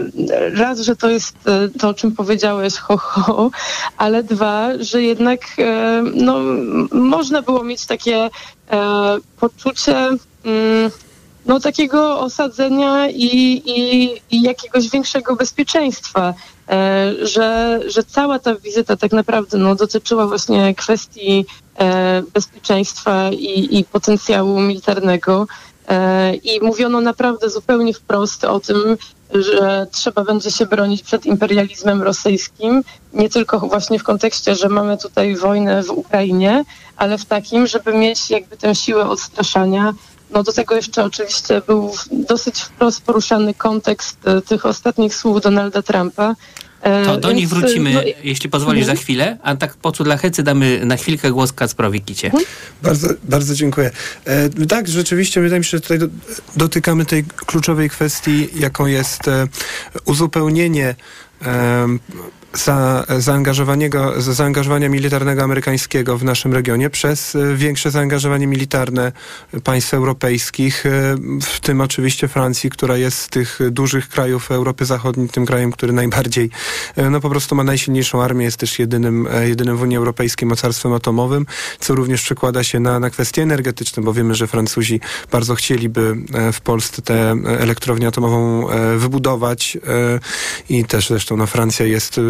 [0.54, 1.36] raz, że to jest
[1.80, 3.52] to, o czym powiedziałeś, ho, ho,
[3.98, 5.40] ale dwa, że jednak
[6.14, 6.38] no,
[6.92, 8.30] można było mieć takie
[9.40, 9.98] poczucie
[10.46, 10.92] mm,
[11.48, 16.34] no, takiego osadzenia i, i, i jakiegoś większego bezpieczeństwa,
[16.70, 21.46] e, że, że cała ta wizyta tak naprawdę no, dotyczyła właśnie kwestii
[21.80, 25.48] e, bezpieczeństwa i, i potencjału militarnego.
[25.88, 28.98] E, I mówiono naprawdę zupełnie wprost o tym,
[29.34, 32.84] że trzeba będzie się bronić przed imperializmem rosyjskim,
[33.14, 36.66] nie tylko właśnie w kontekście, że mamy tutaj wojnę w Ukrainie,
[36.98, 39.94] ale w takim, żeby mieć jakby tę siłę odstraszania.
[40.32, 45.82] No do tego jeszcze oczywiście był dosyć wprost poruszany kontekst e, tych ostatnich słów Donalda
[45.82, 46.36] Trumpa,
[46.82, 48.98] E, To do więc, nich wrócimy, no, jeśli pozwolisz, Mhm.
[48.98, 52.32] za chwilę, a tak po co dla hecy damy na chwilkę głos Kacprowi Kicie.
[52.84, 53.92] Bardzo, bardzo dziękuję.
[54.26, 56.08] E, tak, rzeczywiście wydaje mi się, że tutaj do,
[56.56, 59.48] dotykamy tej kluczowej kwestii, jaką jest e,
[60.06, 60.96] uzupełnienie
[62.54, 63.06] za,
[64.20, 69.12] zaangażowania militarnego amerykańskiego w naszym regionie przez e, większe zaangażowanie militarne
[69.64, 70.90] państw europejskich, e,
[71.42, 75.94] w tym oczywiście Francji, która jest z tych dużych krajów Europy Zachodniej tym krajem, który
[75.94, 76.50] najbardziej,
[76.96, 80.94] e, no po prostu ma najsilniejszą armię, jest też jedynym, jedynym w Unii Europejskiej mocarstwem
[80.94, 81.46] atomowym,
[81.80, 85.00] co również przekłada się na, na kwestie energetyczne, bo wiemy, że Francuzi
[85.32, 86.16] bardzo chcieliby
[86.54, 89.78] w Polsce tę elektrownię atomową wybudować
[90.70, 92.22] i też zresztą no, Francja jest e,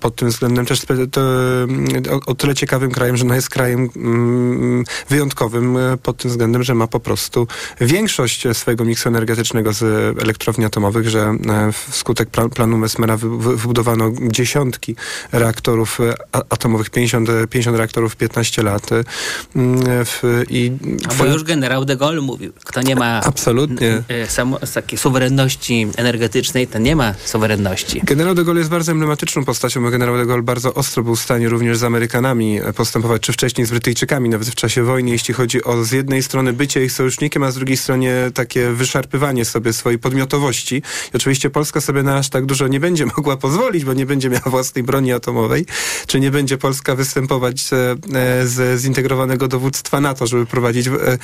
[0.00, 1.20] pod tym względem też to,
[1.62, 1.88] mm,
[2.26, 6.74] o, tyle ciekawym krajem, że no jest krajem mm, wyjątkowym e, pod tym względem, że
[6.74, 7.46] ma po prostu
[7.80, 9.82] większość swojego miksu energetycznego z
[10.22, 12.78] elektrowni atomowych, że e, wskutek pla- planu
[13.16, 14.96] wy, wybudowano dziesiątki
[15.32, 18.90] reaktorów e, atomowych, 50, e, 50 reaktorów w 15 lat.
[20.04, 20.72] w, i
[21.08, 24.02] A bo już generał de Gaulle mówił, kto nie ma Absolutnie.
[24.74, 28.00] takiej suwerenności energetycznej, ten nie ma suwerenności.
[28.04, 31.20] Generał de Gaulle jest bardzo emblematyczną postacią, bo generał de Gaulle bardzo ostro był w
[31.20, 35.64] stanie również z Amerykanami postępować, czy wcześniej z Brytyjczykami, nawet w czasie wojny, jeśli chodzi
[35.64, 39.98] o z jednej strony bycie ich sojusznikiem, a z drugiej stronie takie wyszarpywanie sobie swojej
[39.98, 40.76] podmiotowości.
[41.14, 44.30] I oczywiście Polska sobie na aż tak dużo nie będzie mogła pozwolić, bo nie będzie
[44.30, 45.66] miała własnej broni atomowej,
[46.06, 51.18] czy nie będzie Polska występować e, e, z zintegrowanego dowództwa NATO, żeby prowadzić e,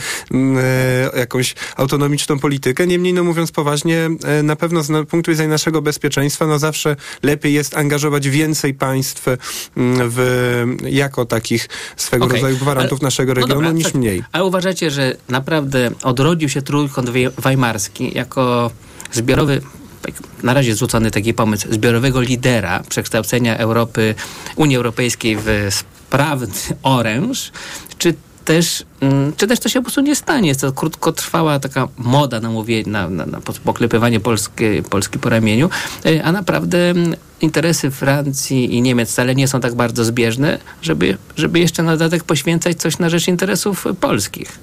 [1.18, 2.86] jakąś autonomiczną politykę.
[2.86, 4.10] Niemniej, no mówiąc poważnie,
[4.42, 6.89] na pewno z punktu widzenia naszego bezpieczeństwa, no zawsze
[7.22, 9.37] lepiej jest angażować więcej państw m,
[9.76, 13.94] w, jako takich swego Okej, rodzaju gwarantów ale- naszego no regionu dobra, niż tak.
[13.94, 14.22] mniej.
[14.33, 18.70] Ale uważacie, że naprawdę odrodził się trójkąt weimarski jako
[19.12, 19.62] zbiorowy,
[20.03, 24.14] tak, na razie zrzucony taki pomysł, zbiorowego lidera przekształcenia Europy,
[24.57, 26.46] Unii Europejskiej w sprawny
[26.83, 27.53] oręż,
[27.98, 28.14] czy
[28.50, 30.48] też, mm, czy też to się po prostu nie stanie.
[30.48, 35.70] Jest to krótkotrwała taka moda na, mówię, na, na, na poklepywanie Polski, Polski po ramieniu,
[36.06, 41.16] y, a naprawdę mm, interesy Francji i Niemiec wcale nie są tak bardzo zbieżne, żeby,
[41.36, 44.58] żeby jeszcze na dodatek poświęcać coś na rzecz interesów polskich.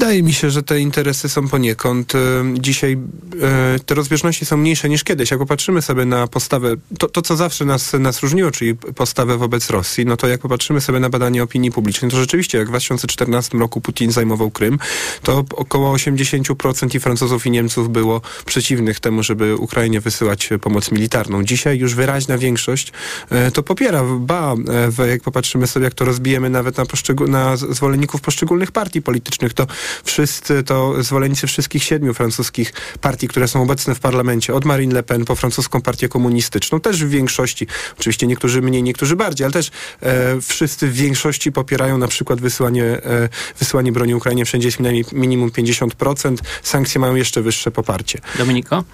[0.00, 2.14] Wydaje mi się, że te interesy są poniekąd.
[2.14, 2.18] e,
[2.54, 2.96] Dzisiaj
[3.42, 5.30] e, te rozbieżności są mniejsze niż kiedyś.
[5.30, 9.70] Jak popatrzymy sobie na postawę, to, to co zawsze nas, nas różniło, czyli postawę wobec
[9.70, 13.58] Rosji, no to jak popatrzymy sobie na badanie opinii publicznej, to rzeczywiście jak w 2014
[13.58, 14.78] roku Putin zajmował Krym,
[15.22, 21.44] to około 80% i Francuzów i Niemców było przeciwnych temu, żeby Ukrainie wysyłać pomoc militarną.
[21.44, 22.92] Dzisiaj już wyraźna większość
[23.30, 24.04] e, to popiera.
[24.18, 24.54] Ba,
[25.10, 29.66] jak popatrzymy sobie, jak to rozbijemy nawet na, poszczegó- na zwolenników poszczególnych partii politycznych, to
[30.04, 35.02] wszyscy, to zwolennicy wszystkich siedmiu francuskich partii, które są obecne w parlamencie, od Marine Le
[35.02, 37.66] Pen po francuską partię komunistyczną, też w większości,
[37.98, 39.70] oczywiście niektórzy mniej, niektórzy bardziej, ale też
[40.02, 44.44] e, wszyscy w większości popierają na przykład wysyłanie, e, wysyłanie broni Ukrainie.
[44.44, 48.18] Wszędzie jest minimum, minimum 50%, sankcje mają jeszcze wyższe poparcie.
[48.38, 48.84] Dominiko?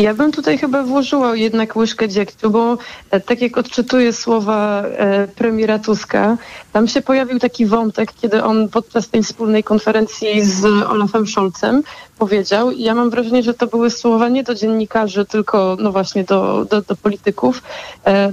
[0.00, 2.78] Ja bym tutaj chyba włożyła jednak łyżkę dziegciu, bo
[3.10, 6.36] e, tak jak odczytuję słowa e, premiera Tuska,
[6.72, 11.82] tam się pojawił taki wątek, kiedy on podczas tej wspólnej konferencji z Olafem Scholzem
[12.18, 16.24] powiedział, i ja mam wrażenie, że to były słowa nie do dziennikarzy, tylko no właśnie
[16.24, 17.62] do, do, do polityków.
[18.06, 18.32] E,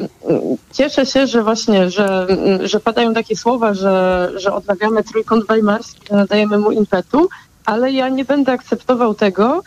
[0.74, 2.28] cieszę się, że właśnie, że,
[2.64, 7.30] że padają takie słowa, że, że odnawiamy trójkąt weimarski, nadajemy mu impetu,
[7.66, 9.64] ale ja nie będę akceptował tego,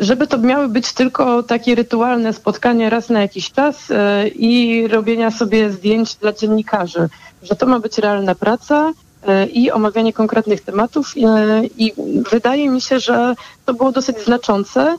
[0.00, 5.30] żeby to miały być tylko takie rytualne spotkania raz na jakiś czas e, i robienia
[5.30, 7.08] sobie zdjęć dla dziennikarzy,
[7.42, 8.92] że to ma być realna praca
[9.26, 11.92] e, i omawianie konkretnych tematów e, i
[12.30, 13.34] wydaje mi się, że
[13.66, 14.96] to było dosyć znaczące.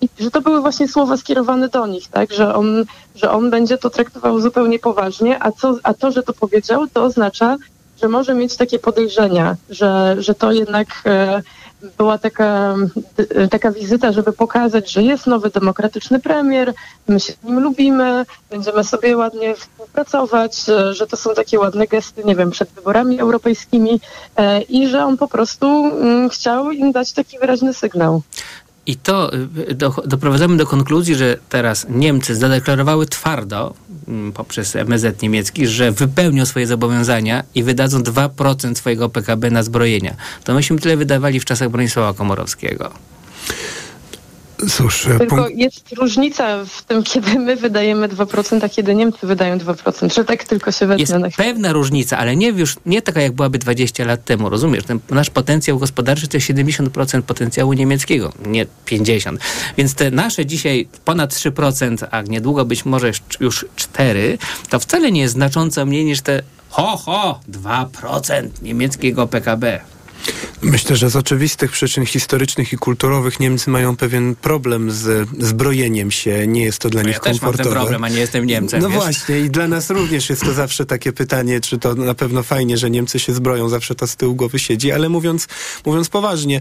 [0.00, 2.84] i że to były właśnie słowa skierowane do nich, tak, że on,
[3.16, 7.04] że on będzie to traktował zupełnie poważnie, a, co, a to, że to powiedział, to
[7.04, 7.56] oznacza,
[8.02, 11.42] że może mieć takie podejrzenia, że, że to jednak e,
[11.98, 12.74] była taka,
[13.18, 16.74] d- taka wizyta, żeby pokazać, że jest nowy demokratyczny premier,
[17.08, 21.86] my się z nim lubimy, będziemy sobie ładnie współpracować, e, że to są takie ładne
[21.86, 24.00] gesty, nie wiem, przed wyborami europejskimi
[24.36, 28.22] e, i że on po prostu mm, chciał im dać taki wyraźny sygnał.
[28.86, 29.30] I to
[29.70, 33.74] y, do, doprowadzamy do konkluzji, że teraz Niemcy zadeklarowały twardo
[34.08, 40.14] mm, poprzez MSZ niemiecki, że wypełnią swoje zobowiązania i wydadzą 2% swojego PKB na zbrojenia.
[40.44, 42.92] To myśmy tyle wydawali w czasach Bronisława Komorowskiego.
[44.70, 49.58] Cóż, Tylko punkt- jest różnica w tym, kiedy my wydajemy 2%, a kiedy Niemcy wydają
[49.58, 50.14] 2%.
[50.14, 51.48] Że tak tylko się wezmę Jest na chwilę.
[51.48, 54.84] pewna różnica, ale nie już nie taka jak byłaby 20 lat temu, rozumiesz?
[54.84, 59.40] Ten nasz potencjał gospodarczy to jest 70% potencjału niemieckiego, nie 50.
[59.76, 64.38] Więc te nasze dzisiaj ponad 3%, a niedługo być może już 4,
[64.70, 69.80] to wcale nie jest znacząco mniej niż te ho ho 2% niemieckiego PKB.
[70.62, 76.46] Myślę, że z oczywistych przyczyn historycznych i kulturowych Niemcy mają pewien problem z zbrojeniem się.
[76.46, 77.64] Nie jest to dla No nich ja też mam komfortowe.
[77.64, 78.82] ten problem, a nie jestem Niemcem.
[78.82, 78.98] No wiesz?
[78.98, 82.76] właśnie i dla nas również jest to zawsze takie pytanie, czy to na pewno fajnie,
[82.78, 85.48] że Niemcy się zbroją, zawsze to z tyłu głowy siedzi, ale mówiąc,
[85.86, 86.60] mówiąc poważnie,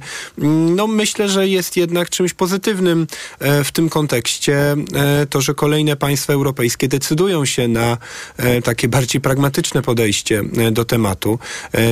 [0.76, 3.08] no myślę, że jest jednak czymś pozytywnym
[3.39, 7.97] e, w tym kontekście e, to, że kolejne państwa europejskie decydują się na
[8.38, 11.39] e, takie bardziej pragmatyczne podejście do tematu.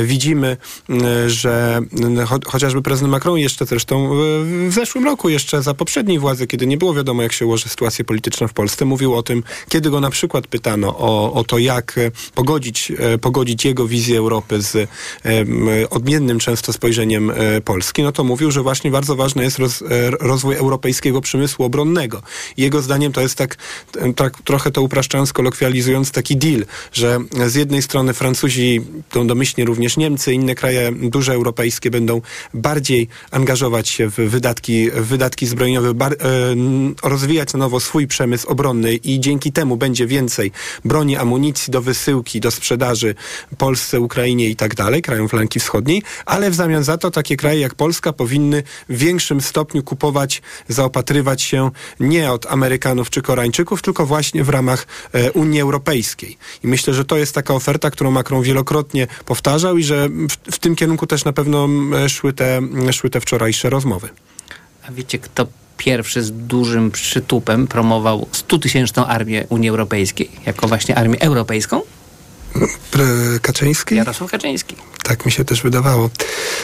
[0.03, 0.57] Widzimy,
[1.27, 1.58] że
[2.27, 6.77] cho chociażby prezydent Macron jeszcze zresztą w- zeszłym roku, jeszcze za poprzedniej władzy, kiedy nie
[6.77, 10.09] było wiadomo, jak się ułoży sytuacja polityczna w Polsce, mówił o tym, kiedy go na
[10.09, 14.89] przykład pytano o, o to, jak e, pogodzić, e, pogodzić jego wizję Europy z
[15.89, 19.85] odmiennym często spojrzeniem e, Polski, no to mówił, że właśnie bardzo ważny jest roz, e,
[20.11, 22.21] rozwój europejskiego przemysłu obronnego.
[22.57, 23.57] Jego zdaniem to jest tak,
[24.15, 29.97] tak trochę to upraszczając, kolokwializując, taki deal, że z jednej strony Francuzi, to domyślnie również
[29.97, 31.48] Niemcy, inne kraje duże europejskie
[31.91, 32.21] będą
[32.53, 36.17] bardziej angażować się w wydatki, wydatki zbrojeniowe, bar, e,
[37.03, 40.51] rozwijać na nowo swój przemysł obronny i dzięki temu będzie więcej
[40.85, 43.15] broni, amunicji do wysyłki, do sprzedaży
[43.57, 47.59] Polsce, Ukrainie i tak dalej, krajom flanki wschodniej, ale w zamian za to takie kraje
[47.59, 54.05] jak Polska powinny w większym stopniu kupować, zaopatrywać się nie od Amerykanów czy Koreańczyków, tylko
[54.05, 56.37] właśnie w ramach e, Unii Europejskiej.
[56.63, 60.59] I myślę, że to jest taka oferta, którą Macron wielokrotnie powtarzał i że w, w
[60.59, 64.09] tym kierunku też na pewno m, szły te, m, szły te wczorajsze rozmowy.
[64.87, 65.47] A wiecie, kto
[65.77, 71.81] pierwszy z dużym przytupem promował 100-tysięczną armię Unii Europejskiej, jako właśnie armię europejską?
[73.41, 73.95] Kaczyński?
[73.95, 74.75] Jarosław Kaczyński.
[75.03, 76.09] Tak mi się też wydawało.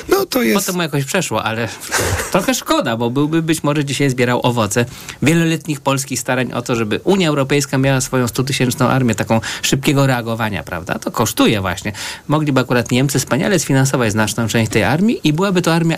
[0.10, 0.60] No to jest...
[0.60, 1.70] Potem mu jakoś przeszło, ale
[2.32, 4.86] trochę szkoda, bo byłby być może dzisiaj zbierał owoce
[5.22, 10.64] wieloletnich polskich starań o to, żeby Unia Europejska miała swoją 100-tysięczną armię, taką szybkiego reagowania,
[10.64, 11.00] prawda?
[11.00, 11.92] To kosztuje właśnie.
[12.28, 15.98] Mogliby akurat Niemcy wspaniale sfinansować znaczną część tej armii i byłaby to armia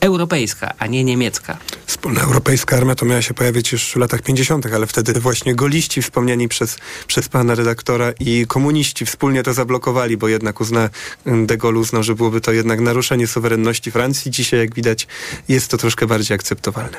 [0.00, 1.56] europejska, a nie niemiecka.
[1.86, 6.02] Wspólna europejska armia to miała się pojawić już w latach 50., ale wtedy właśnie goliści
[6.02, 10.88] wspomniani przez, przez pana redaktora i komuniści wspólnie to zablokowali, bo jednak uzna,
[11.26, 14.30] de Gaulle uznał, że byłoby to jednak naruszenie suwerenności Francji.
[14.30, 15.06] Dzisiaj, jak widać,
[15.48, 16.96] jest to troszkę bardziej akceptowalne.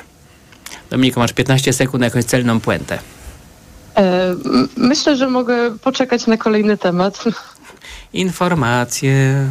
[0.90, 2.98] Dominika, masz 15 sekund na jakąś celną puentę.
[3.96, 4.36] E,
[4.76, 7.24] myślę, że mogę poczekać na kolejny temat.
[8.12, 9.50] Informacje.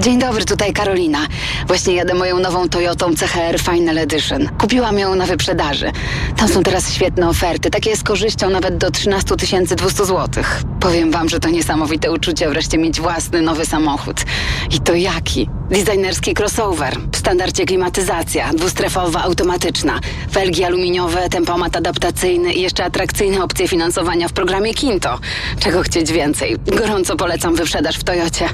[0.00, 1.26] Dzień dobry, tutaj Karolina.
[1.66, 4.48] Właśnie jadę moją nową Toyotą CHR Final Edition.
[4.58, 5.92] Kupiłam ją na wyprzedaży.
[6.36, 9.34] Tam są teraz świetne oferty, takie z korzyścią nawet do 13
[9.76, 10.44] 200 zł.
[10.80, 14.16] Powiem wam, że to niesamowite uczucie wreszcie mieć własny nowy samochód.
[14.70, 15.48] I to jaki?
[15.70, 20.00] Designerski crossover, w standardzie klimatyzacja, dwustrefowa automatyczna,
[20.32, 25.18] felgi aluminiowe, tempomat adaptacyjny i jeszcze atrakcyjne opcje finansowania w programie Kinto.
[25.60, 26.56] Czego chcieć więcej?
[26.66, 28.48] Gorąco polecam wyprzedaż w Toyocie.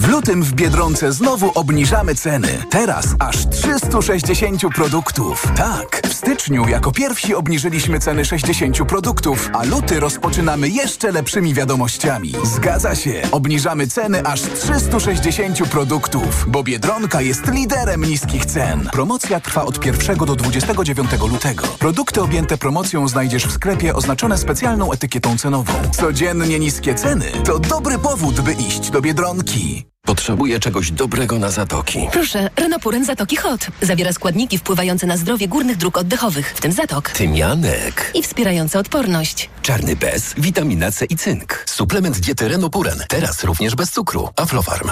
[0.00, 2.48] W lutym w Biedronce znowu obniżamy ceny.
[2.70, 5.52] Teraz aż 360 produktów.
[5.56, 12.34] Tak, w styczniu jako pierwsi obniżyliśmy ceny 60 produktów, a luty rozpoczynamy jeszcze lepszymi wiadomościami.
[12.44, 18.88] Zgadza się, obniżamy ceny aż 360 produktów, bo Biedronka jest liderem niskich cen.
[18.92, 21.66] Promocja trwa od 1 do 29 lutego.
[21.78, 25.72] Produkty objęte promocją znajdziesz w sklepie oznaczone specjalną etykietą cenową.
[25.92, 29.89] Codziennie niskie ceny to dobry powód, by iść do Biedronki.
[30.10, 31.98] Potrzebuję czegoś dobrego na zatoki.
[32.12, 33.66] Proszę, Renopuren Zatoki Hot.
[33.82, 37.10] Zawiera składniki wpływające na zdrowie górnych dróg oddechowych, w tym zatok.
[37.10, 38.10] Tymianek.
[38.14, 39.50] I wspierające odporność.
[39.62, 41.64] Czarny bez, witamina C i cynk.
[41.66, 42.98] Suplement diety Renopuren.
[43.08, 44.28] Teraz również bez cukru.
[44.36, 44.90] Aflofarm.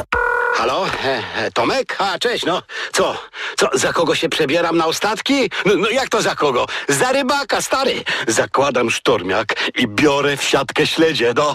[0.59, 0.87] Halo?
[1.05, 1.97] E, e, Tomek?
[1.99, 2.63] A, cześć, no.
[2.93, 3.23] Co?
[3.57, 5.51] Co, za kogo się przebieram na ostatki?
[5.67, 6.67] No, no jak to za kogo?
[6.89, 8.05] Za rybaka, stary.
[8.29, 11.55] Zakładam sztormiak i biorę w siatkę śledzie, no.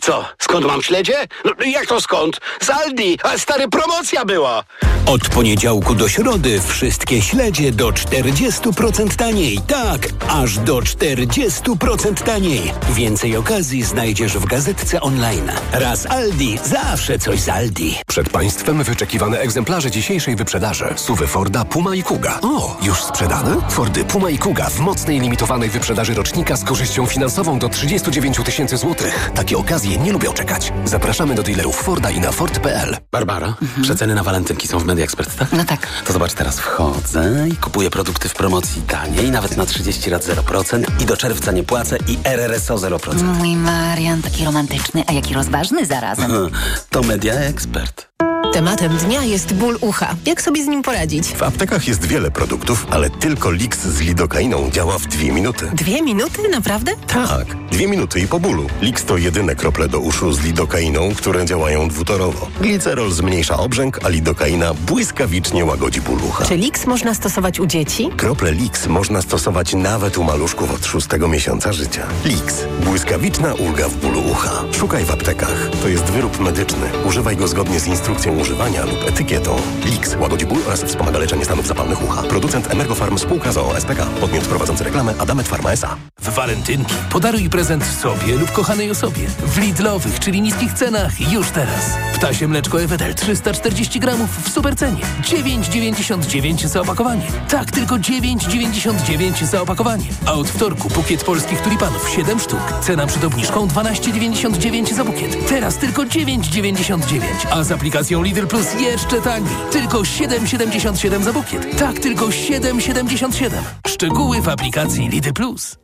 [0.00, 1.26] Co, skąd mam śledzie?
[1.44, 2.40] No, jak to skąd?
[2.60, 4.64] Z Aldi, a stary, promocja była.
[5.06, 9.60] Od poniedziałku do środy wszystkie śledzie do 40% taniej.
[9.66, 12.72] Tak, aż do 40% taniej.
[12.90, 15.52] Więcej okazji znajdziesz w gazetce online.
[15.72, 17.96] Raz Aldi, zawsze coś z Aldi.
[18.06, 20.84] Przed Państwem Państwem wyczekiwane egzemplarze dzisiejszej wyprzedaży.
[20.96, 22.38] Suwy Forda, Puma i Kuga.
[22.42, 23.56] O, już sprzedane?
[23.70, 28.76] Fordy Puma i Kuga w mocnej limitowanej wyprzedaży rocznika z korzyścią finansową do 39 tysięcy
[28.76, 29.30] złotych.
[29.34, 30.72] Takie okazje nie lubią czekać.
[30.84, 32.96] Zapraszamy do dealerów Forda i na Ford.pl.
[33.12, 35.52] Barbara, przeceny na walentynki są w Media Expert, tak?
[35.52, 35.86] No tak.
[36.04, 40.84] To zobacz, teraz wchodzę i kupuję produkty w promocji taniej, nawet na 30 lat 0%
[41.00, 43.22] i do czerwca nie płacę i RRSO 0%.
[43.22, 46.32] Mój Marian, taki romantyczny, a jaki rozważny zarazem.
[46.90, 48.12] To Media Expert.
[48.52, 50.14] Tematem dnia jest ból ucha.
[50.26, 51.28] Jak sobie z nim poradzić?
[51.28, 55.70] W aptekach jest wiele produktów, ale tylko Lix z lidokainą działa w dwie minuty.
[55.74, 56.48] Dwie minuty?
[56.50, 56.92] Naprawdę?
[57.06, 58.66] Tak, dwie minuty i po bólu.
[58.80, 62.48] Lix to jedyne krople do uszu z lidokainą, które działają dwutorowo.
[62.60, 66.44] Glicerol zmniejsza obrzęk, a lidokaina błyskawicznie łagodzi ból ucha.
[66.44, 68.10] Czy Lix można stosować u dzieci?
[68.16, 72.06] Krople Lix można stosować nawet u maluszków od szóstego miesiąca życia.
[72.24, 72.64] Lix.
[72.84, 74.50] Błyskawiczna ulga w bólu ucha.
[74.78, 75.70] Szukaj w aptekach.
[75.82, 76.86] To jest wyrób medyczny.
[77.08, 79.56] Używaj go zgodnie z instrukcją używania lub etykietą.
[79.84, 82.22] Lix łagodzi ból oraz wspomaga leczenie stanów zapalnych ucha.
[82.22, 84.06] Producent Emergofarm spółka z OSPK.
[84.20, 85.96] Podmiot prowadzący reklamę Adamet Pharma S.A.
[86.20, 89.26] W walentynki podaruj prezent sobie lub kochanej osobie.
[89.26, 91.90] W Lidlowych, czyli niskich cenach już teraz.
[92.14, 95.00] Ptasie mleczko Ewetel 340 gramów w supercenie.
[95.22, 97.26] 9,99 za opakowanie.
[97.48, 100.06] Tak, tylko 9,99 za opakowanie.
[100.26, 102.60] A od wtorku bukiet polskich tulipanów 7 sztuk.
[102.80, 105.48] Cena przed obniżką 12,99 za bukiet.
[105.48, 107.20] Teraz tylko 9,99.
[107.50, 109.54] A z aplikacją Lidl Plus jeszcze taniej.
[109.72, 111.78] Tylko 7,77 za bukiet.
[111.78, 113.50] Tak, tylko 7,77.
[113.88, 115.76] Szczegóły w aplikacji Lidl Plus.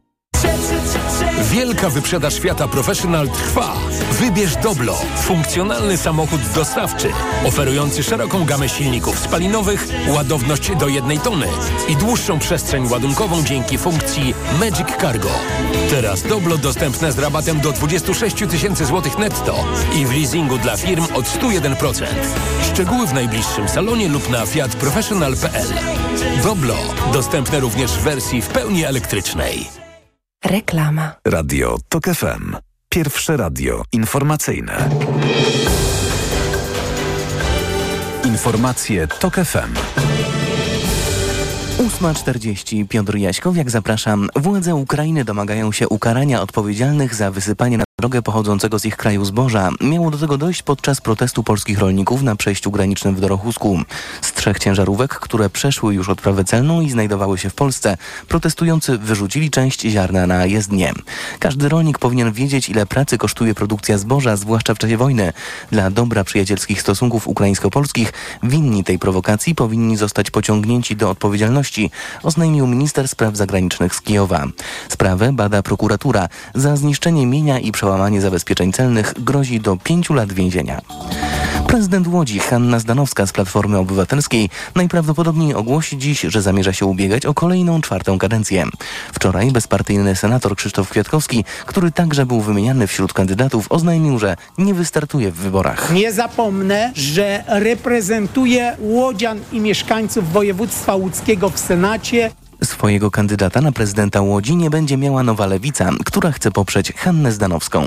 [1.43, 3.75] Wielka wyprzedaż Fiata Professional trwa.
[4.13, 7.09] Wybierz Doblo, funkcjonalny samochód dostawczy,
[7.45, 11.47] oferujący szeroką gamę silników spalinowych, ładowność do jednej tony
[11.89, 15.31] i dłuższą przestrzeń ładunkową dzięki funkcji Magic Cargo.
[15.91, 21.05] Teraz Doblo dostępne z rabatem do 26 tysięcy złotych netto i w leasingu dla firm
[21.15, 22.05] od 101%.
[22.73, 25.69] Szczegóły w najbliższym salonie lub na fiatprofessional.pl.
[26.43, 26.77] Doblo
[27.13, 29.88] dostępne również w wersji w pełni elektrycznej.
[30.45, 31.13] Reklama.
[31.25, 32.57] Radio TOK FM.
[32.89, 34.89] Pierwsze radio informacyjne.
[38.25, 39.75] Informacje TOK FM.
[41.79, 44.29] 8.40 Piotr Jaśkowiak, zapraszam.
[44.37, 49.71] Władze Ukrainy domagają się ukarania odpowiedzialnych za wysypanie na drogę pochodzącego z ich kraju zboża.
[49.81, 53.81] Miało do tego dojść podczas protestu polskich rolników na przejściu granicznym w Dorochusku.
[54.23, 57.97] Z trzech ciężarówek, które przeszły już odprawę celną i znajdowały się w Polsce,
[58.29, 60.93] protestujący wyrzucili część ziarna na jezdnię.
[61.39, 65.33] Każdy rolnik powinien wiedzieć, ile pracy kosztuje produkcja zboża, zwłaszcza w czasie wojny.
[65.71, 71.91] Dla dobra przyjacielskich stosunków ukraińsko-polskich winni tej prowokacji powinni zostać pociągnięci do odpowiedzialności,
[72.23, 74.47] oznajmił minister spraw zagranicznych z Kijowa.
[74.89, 76.29] Sprawę bada prokuratura.
[76.55, 80.81] Za zniszczenie mienia i przełamanie zabezpieczeń celnych grozi do pięciu lat więzienia.
[81.67, 87.35] Prezydent Łodzi Hanna Zdanowska z Platformy Obywatelskiej najprawdopodobniej ogłosi dziś, że zamierza się ubiegać o
[87.35, 88.65] kolejną czwartą kadencję.
[89.13, 95.31] Wczoraj bezpartyjny senator Krzysztof Kwiatkowski, który także był wymieniany wśród kandydatów, oznajmił, że nie wystartuje
[95.31, 95.93] w wyborach.
[95.93, 102.31] Nie zapomnę, że reprezentuję Łodzian i mieszkańców województwa łódzkiego w Senacie.
[102.65, 107.85] Swojego kandydata na prezydenta Łodzi nie będzie miała Nowa Lewica, która chce poprzeć Hannę Zdanowską.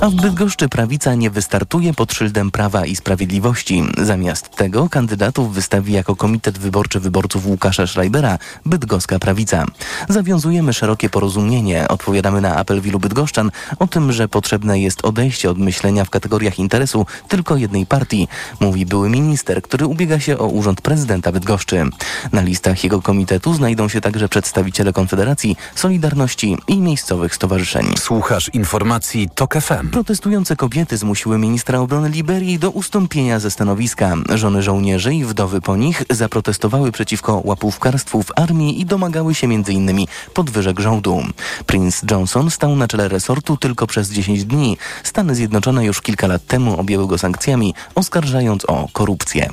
[0.00, 3.84] A w Bydgoszczy prawica nie wystartuje pod szyldem Prawa i Sprawiedliwości.
[4.02, 9.64] Zamiast tego kandydatów wystawi jako Komitet Wyborczy Wyborców Łukasza Schreibera Bydgoska Prawica.
[10.08, 15.58] Zawiązujemy szerokie porozumienie, odpowiadamy na apel wielu bydgoszczan o tym, że potrzebne jest odejście od
[15.58, 18.28] myślenia w kategoriach interesu tylko jednej partii,
[18.60, 21.84] mówi były minister, który ubiega się o urząd prezydenta Bydgoszczy.
[22.32, 27.86] Na listach jego komitetu znajdą się także przedstawiciele Konfederacji, Solidarności i miejscowych stowarzyszeń.
[27.98, 29.90] Słuchasz informacji TOK FM.
[29.90, 34.14] Protestujące kobiety zmusiły ministra obrony Liberii do ustąpienia ze stanowiska.
[34.34, 40.06] Żony żołnierzy i wdowy po nich zaprotestowały przeciwko łapówkarstwu w armii i domagały się m.in.
[40.34, 41.22] podwyżek żołdu.
[41.66, 44.76] Prince Johnson stał na czele resortu tylko przez 10 dni.
[45.02, 49.50] Stany Zjednoczone już kilka lat temu objęły go sankcjami, oskarżając o korupcję.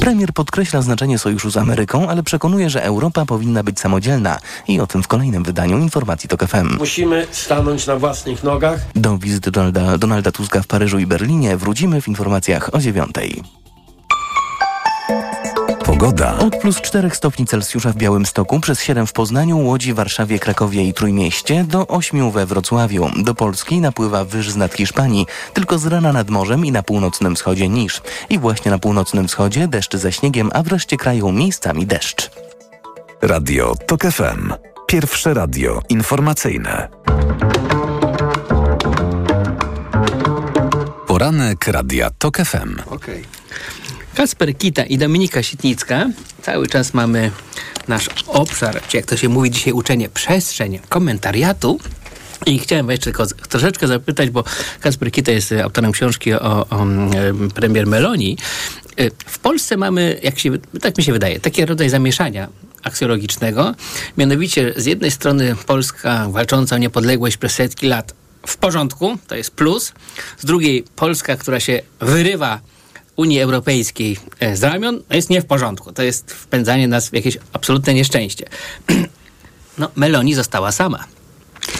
[0.00, 4.38] Premier podkreśla znaczenie sojuszu z Ameryką, ale przekonuje, że Europa powinna być samodzielna.
[4.68, 6.76] I o tym w kolejnym wydaniu informacji TOK FM.
[6.78, 8.80] Musimy stanąć na własnych nogach.
[8.94, 13.42] Do wizyty Donalda, Donalda Tuska w Paryżu i Berlinie wrócimy w informacjach o dziewiątej.
[15.84, 16.38] Pogoda.
[16.38, 20.94] Od plus 4 stopni Celsjusza w Białymstoku, przez 7 w Poznaniu, Łodzi, Warszawie, Krakowie i
[20.94, 23.10] Trójmieście, do 8 we Wrocławiu.
[23.16, 27.36] Do Polski napływa wyż z nad Hiszpanii, tylko z rana nad morzem i na północnym
[27.36, 28.02] wschodzie niż.
[28.30, 32.30] I właśnie na północnym wschodzie deszcz ze śniegiem, a w reszcie kraju miejscami deszcz.
[33.22, 34.52] Radio TOK FM.
[34.86, 36.88] Pierwsze radio informacyjne.
[41.06, 42.76] Poranek Radia TOK FM.
[42.86, 43.24] Okej.
[44.14, 46.06] Kasper Kita i Dominika Sitnicka.
[46.42, 47.30] Cały czas mamy
[47.88, 51.80] nasz obszar, czy jak to się mówi dzisiaj uczenie, przestrzeń komentariatu.
[52.46, 54.44] I chciałem jeszcze tylko troszeczkę zapytać, bo
[54.80, 56.86] Kasper Kita jest autorem książki o, o, o
[57.54, 58.38] premier Meloni.
[59.00, 60.50] Y, w Polsce mamy, jak się,
[60.80, 62.48] tak mi się wydaje, taki rodzaj zamieszania
[62.82, 63.74] aksjologicznego.
[64.16, 68.14] Mianowicie z jednej strony Polska walcząca o niepodległość przez setki lat
[68.46, 69.92] w porządku, to jest plus.
[70.38, 72.60] Z drugiej Polska, która się wyrywa
[73.16, 75.92] Unii Europejskiej e, z ramion, jest nie w porządku.
[75.92, 78.46] To jest wpędzanie nas w jakieś absolutne nieszczęście.
[79.78, 81.04] No, Meloni została sama.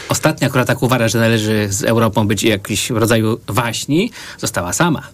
[0.09, 5.09] Ostatnia, która tak uważa, że należy z Europą być jakiś rodzaju waśni, została sama.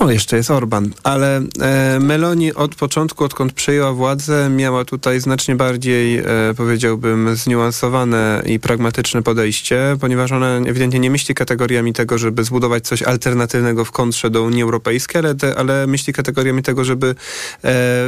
[0.00, 5.56] No, jeszcze jest Orban, ale e, Meloni od początku, odkąd przejęła władzę, miała tutaj znacznie
[5.56, 6.24] bardziej, e,
[6.56, 13.02] powiedziałbym, zniuansowane i pragmatyczne podejście, ponieważ ona ewidentnie nie myśli kategoriami tego, żeby zbudować coś
[13.02, 17.14] alternatywnego w kontrze do Unii Europejskiej, ale, te, ale myśli kategoriami tego, żeby e,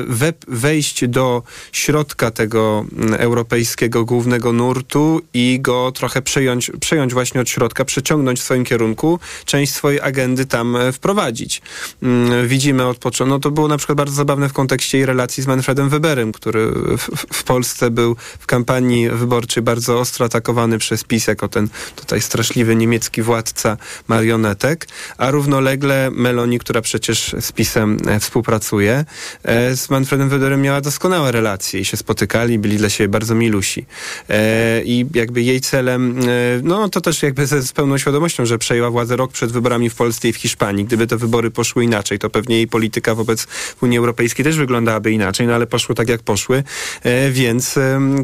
[0.09, 2.85] we, wejść do środka tego
[3.19, 9.19] europejskiego głównego nurtu i go trochę przejąć, przejąć właśnie od środka, przeciągnąć w swoim kierunku,
[9.45, 11.63] część swojej agendy tam e, wprowadzić.
[12.03, 13.35] Mm, widzimy od początku.
[13.35, 16.67] No to było na przykład bardzo zabawne w kontekście jej relacji z Manfredem Weberem, który
[16.99, 22.21] w, w, Polsce był w kampanii wyborczej bardzo ostro atakowany przez PiS jako ten tutaj
[22.21, 23.77] straszliwy niemiecki władca
[24.09, 24.89] marionetek,
[25.19, 29.05] a równolegle Meloni, która przecież z PiSem e, współpracuje,
[29.43, 33.87] e, z Manfredem Weberem miała doskonałe relacje i się spotykali, byli dla siebie bardzo milusi.
[34.29, 36.21] E, I jakby jej celem,
[36.63, 40.29] no to też jakby z pełną świadomością, że przejęła władzę rok przed wyborami w Polsce
[40.29, 40.85] i w Hiszpanii.
[40.85, 42.19] Gdyby te wybory poszły inaczej.
[42.19, 43.47] To pewnie jej polityka wobec
[43.81, 46.63] Unii Europejskiej też wyglądałaby inaczej, no ale poszły tak jak poszły,
[47.03, 47.79] e, więc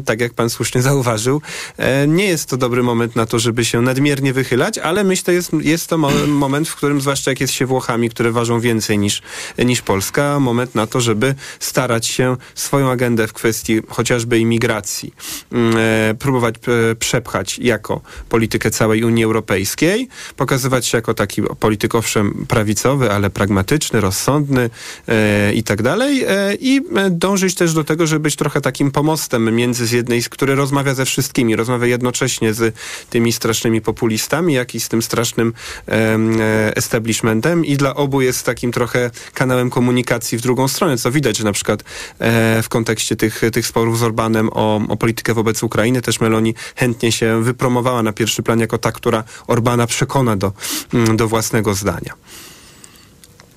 [0.05, 1.41] tak jak pan słusznie zauważył,
[1.77, 5.51] e, nie jest to dobry moment na to, żeby się nadmiernie wychylać, ale myślę, jest,
[5.53, 5.97] jest to
[6.43, 9.21] moment, w którym zwłaszcza jak jest się Włochami, które ważą więcej niż,
[9.57, 15.13] niż Polska, moment na to, żeby starać się swoją agendę w kwestii chociażby imigracji
[15.51, 16.55] mm, e, próbować
[16.99, 23.29] przepchać jako politykę całej Unii Europejskiej, pokazywać się jako taki polityk owszem prawicowy, ale ale
[23.29, 24.69] pragmatyczny, rozsądny
[25.07, 26.23] e, i tak dalej.
[26.23, 30.55] E, I dążyć też do tego, żeby być trochę takim pomostem między z jednej, który
[30.55, 32.75] rozmawia ze wszystkimi, rozmawia jednocześnie z
[33.09, 35.53] tymi strasznymi populistami, jak i z tym strasznym
[35.87, 41.37] e, establishmentem i dla obu jest takim trochę kanałem komunikacji w drugą stronę, co widać,
[41.37, 41.83] że na przykład
[42.19, 46.55] e, w kontekście tych, tych sporów z Orbanem o, o politykę wobec Ukrainy też Meloni
[46.75, 50.51] chętnie się wypromowała na pierwszy plan jako ta, która Orbana przekona do,
[50.93, 52.13] mm, do własnego zdania.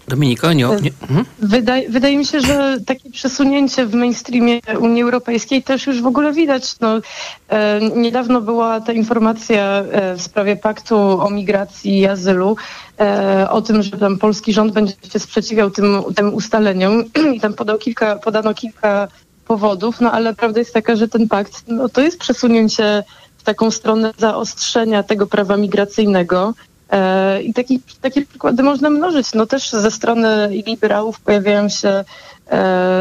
[0.09, 0.65] Dominiko, nie...
[0.65, 0.91] nie.
[1.03, 1.25] Mhm.
[1.39, 6.33] Wydaje, wydaje mi się, że takie przesunięcie w mainstreamie Unii Europejskiej też już w ogóle
[6.33, 6.81] widać.
[6.81, 7.01] No,
[7.49, 12.57] e, niedawno była ta informacja e, w sprawie paktu o migracji i azylu,
[13.01, 17.05] e, o tym, że tam polski rząd będzie się sprzeciwiał tym, tym ustaleniom
[17.35, 19.09] i tam podał kilka, podano kilka
[19.47, 23.05] powodów, no ale prawda jest taka, że ten pakt no, to jest przesunięcie
[23.39, 26.55] w taką stronę zaostrzenia tego prawa migracyjnego.
[26.91, 29.35] E, I taki, takie przykłady można mnożyć.
[29.35, 32.05] No też ze strony liberałów pojawiają się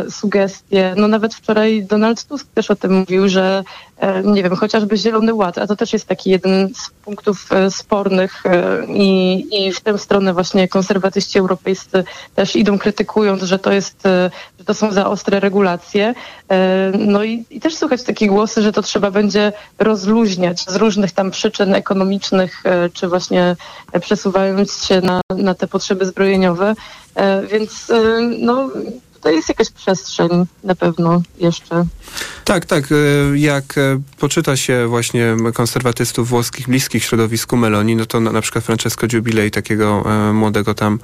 [0.10, 0.94] sugestie.
[0.98, 3.64] No nawet wczoraj Donald Tusk też o tym mówił, że
[3.98, 7.72] e, nie wiem, chociażby Zielony Ład, a to też jest taki jeden z punktów e,
[7.72, 12.04] spornych e, i, i w tę stronę właśnie konserwatyści europejscy
[12.36, 16.14] też idą krytykując, że to jest, e, że to są za ostre regulacje.
[17.00, 21.32] No i, i też słychać takie głosy, że to trzeba będzie rozluźniać z różnych tam
[21.32, 23.56] przyczyn ekonomicznych, czy właśnie
[24.02, 26.76] przesuwając się na, na te potrzeby zbrojeniowe.
[27.52, 27.92] Więc
[28.40, 28.70] no,
[29.26, 31.86] to jest jakaś przestrzeń na pewno jeszcze.
[32.44, 32.84] Tak, tak.
[32.92, 32.96] E,
[33.38, 38.64] jak e, poczyta się właśnie konserwatystów włoskich bliskich środowisku Meloni, no to na, na przykład
[38.64, 41.00] Francesco Giubilei, takiego e, młodego tam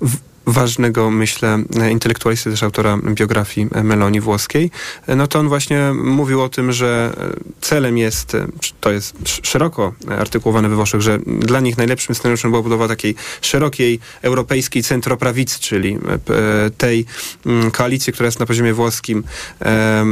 [0.00, 0.16] w,
[0.46, 1.58] ważnego, myślę,
[1.90, 4.70] intelektualisty, też autora biografii Meloni włoskiej,
[5.08, 7.12] no to on właśnie mówił o tym, że
[7.60, 8.36] celem jest,
[8.80, 14.00] to jest szeroko artykułowane we Włoszech, że dla nich najlepszym scenariuszem była budowa takiej szerokiej
[14.22, 17.06] europejskiej centroprawicy, czyli e, tej
[17.46, 19.24] mm, koalicji, która jest na poziomie włoskim,
[19.62, 20.04] e,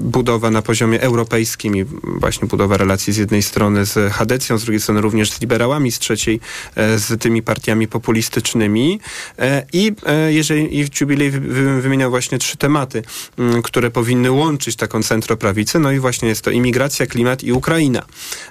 [0.00, 4.80] budowa na poziomie europejskim i właśnie budowa relacji z jednej strony z Hadecją, z drugiej
[4.80, 6.40] strony również z liberałami, z trzeciej
[6.74, 9.00] e, z tymi partiami populistycznymi.
[9.38, 11.30] E, I e, jeżeli i Jubilee
[11.80, 13.02] wymieniał właśnie trzy tematy,
[13.38, 18.02] mm, które powinny łączyć taką centroprawicę, no i właśnie jest to imigracja, klimat i Ukraina,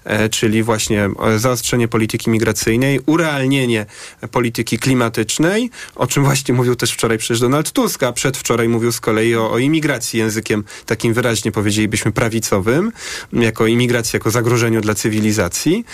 [0.03, 3.85] e, czyli właśnie zaostrzenie polityki migracyjnej, urealnienie
[4.31, 8.99] polityki klimatycznej, o czym właśnie mówił też wczoraj przecież Donald Tusk, a przedwczoraj mówił z
[8.99, 12.91] kolei o, o imigracji językiem takim wyraźnie powiedzielibyśmy prawicowym,
[13.33, 15.85] jako imigracji, jako zagrożeniu dla cywilizacji.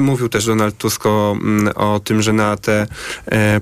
[0.00, 2.86] mówił też Donald Tusk o, mm, o tym, że na te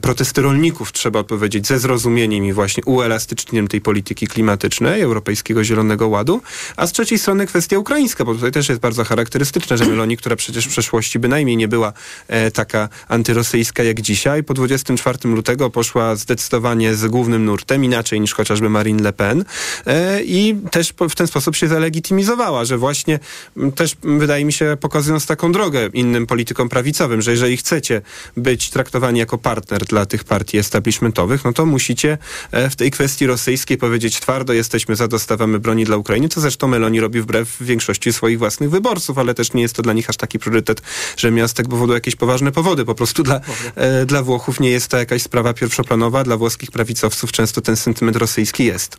[0.00, 6.42] protesty rolników trzeba odpowiedzieć ze zrozumieniem i właśnie uelastycznieniem tej polityki klimatycznej, Europejskiego Zielonego Ładu,
[6.76, 10.36] a z trzeciej strony kwestia ukraińska, bo tutaj też jest bardzo charakterystyczne, że Meloni, która
[10.36, 11.92] przecież w przeszłości bynajmniej nie była
[12.28, 18.34] e, taka antyrosyjska jak dzisiaj, po 24 lutego poszła zdecydowanie z głównym nurtem, inaczej niż
[18.34, 19.44] chociażby Marine Le Pen
[19.86, 23.18] e, i też po, w ten sposób się zalegitymizowała, że właśnie
[23.56, 28.02] m, też wydaje mi się pokazując taką drogę innym politykom prawicowym, że jeżeli chcecie
[28.36, 32.18] być traktowani jako partner dla tych partii establishmentowych, no to musicie
[32.52, 36.68] e, w tej kwestii rosyjskiej powiedzieć twardo, jesteśmy za, dostawamy broni dla Ukrainy, co zresztą
[36.68, 40.16] Meloni robi wbrew większości swoich własnych wyborców, ale też nie jest to dla nich aż
[40.16, 40.82] taki priorytet,
[41.16, 42.84] że tego powodu jakieś poważne powody.
[42.84, 43.40] Po prostu dla,
[43.74, 48.16] e, dla Włochów nie jest to jakaś sprawa pierwszoplanowa, dla włoskich prawicowców często ten sentyment
[48.16, 48.96] rosyjski jest.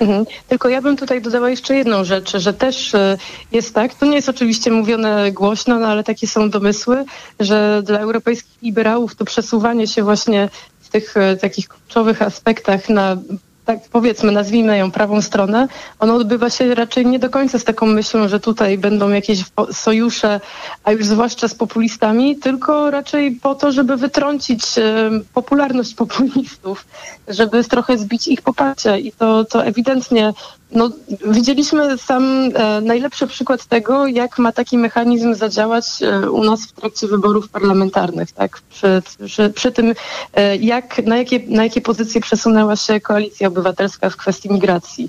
[0.00, 0.24] Mhm.
[0.48, 3.16] Tylko ja bym tutaj dodała jeszcze jedną rzecz, że też e,
[3.52, 7.04] jest tak, to nie jest oczywiście mówione głośno, no ale takie są domysły,
[7.40, 10.48] że dla europejskich liberałów to przesuwanie się właśnie
[10.80, 13.16] w tych e, takich kluczowych aspektach na
[13.64, 17.86] tak powiedzmy, nazwijmy ją prawą stronę, ono odbywa się raczej nie do końca z taką
[17.86, 20.40] myślą, że tutaj będą jakieś sojusze,
[20.84, 26.86] a już zwłaszcza z populistami, tylko raczej po to, żeby wytrącić e, popularność populistów,
[27.28, 28.98] żeby trochę zbić ich poparcie.
[28.98, 30.32] I to, to ewidentnie
[30.72, 30.90] no,
[31.26, 36.72] widzieliśmy sam e, najlepszy przykład tego, jak ma taki mechanizm zadziałać e, u nas w
[36.72, 38.60] trakcie wyborów parlamentarnych, tak?
[38.70, 39.94] Przy, przy, przy tym,
[40.34, 45.08] e, jak, na, jakie, na jakie pozycje przesunęła się koalicja obywatelska w kwestii migracji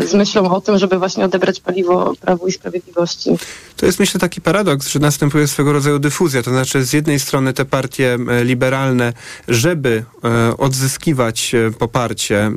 [0.00, 3.30] z myślą o tym, żeby właśnie odebrać paliwo Prawu i Sprawiedliwości.
[3.76, 6.42] To jest myślę taki paradoks, że następuje swego rodzaju dyfuzja.
[6.42, 9.12] To znaczy z jednej strony te partie e, liberalne,
[9.48, 12.52] żeby e, odzyskiwać e, poparcie,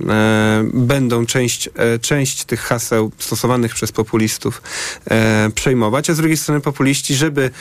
[0.73, 1.69] będą część,
[2.01, 4.61] część tych haseł stosowanych przez populistów
[5.55, 7.51] przejmować, a z drugiej strony populiści, żeby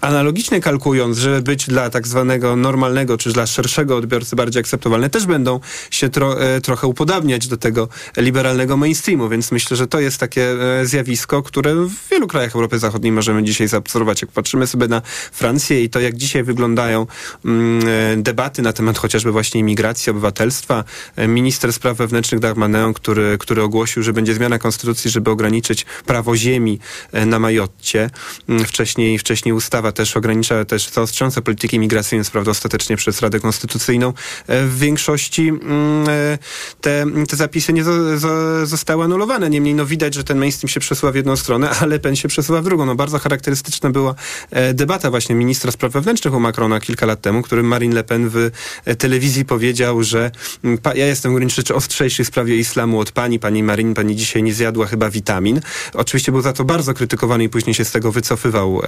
[0.00, 5.26] analogicznie kalkując, żeby być dla tak zwanego normalnego, czy dla szerszego odbiorcy bardziej akceptowalne, też
[5.26, 5.60] będą
[5.90, 10.48] się tro, trochę upodabniać do tego liberalnego mainstreamu, więc myślę, że to jest takie
[10.82, 14.22] zjawisko, które w wielu krajach Europy Zachodniej możemy dzisiaj zaobserwować.
[14.22, 17.06] Jak patrzymy sobie na Francję i to, jak dzisiaj wyglądają
[17.44, 20.84] mm, debaty na temat chociażby właśnie imigracji, obywatelstwa,
[21.28, 26.78] minister spraw wewnętrznych Darmanin, który, który ogłosił, że będzie zmiana konstytucji, żeby ograniczyć prawo ziemi
[27.26, 28.10] na Majotcie.
[28.48, 33.40] Mm, Wcześniej, wcześniej ustawa też ogranicza też zaostrząca polityki imigracyjnej, jest prawda, ostatecznie przez Radę
[33.40, 34.12] Konstytucyjną.
[34.46, 36.38] E, W większości mm, e,
[36.80, 38.31] te, te zapisy nie zo- zo-
[38.64, 39.50] zostały anulowane.
[39.50, 42.28] Niemniej no, widać, że ten mainstream się przesuwa w jedną stronę, a Le Pen się
[42.28, 42.86] przesuwa w drugą.
[42.86, 44.14] No, bardzo charakterystyczna była
[44.50, 48.28] e, debata właśnie ministra spraw wewnętrznych u Macrona kilka lat temu, którym Marine Le Pen
[48.28, 48.50] w
[48.84, 50.30] e, telewizji powiedział, że
[50.64, 53.38] mm, ja jestem w gruncie rzeczy ostrzejszy w sprawie islamu od pani.
[53.38, 55.60] Pani Marine, pani dzisiaj nie zjadła chyba witamin.
[55.94, 58.82] Oczywiście był za to bardzo krytykowany i później się z tego wycofywał,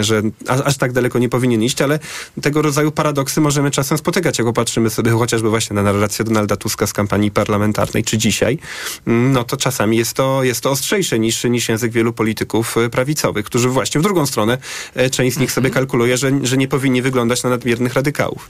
[0.00, 1.98] że aż, tak daleko nie powinien iść, ale
[2.42, 6.86] tego rodzaju paradoksy możemy czasem spotykać, jak popatrzymy sobie chociażby właśnie na narrację Donalda Tuska
[6.86, 8.58] z kampanii parlamentarnej, czy dzisiaj,
[9.06, 13.46] no to czasami jest to, jest to ostrzejsze niż, niż język wielu polityków e, prawicowych,
[13.46, 14.58] którzy właśnie w drugą stronę,
[14.94, 18.48] e, część z nich sobie kalkuluje, że, że nie powinni wyglądać na nadmiernych radykałów.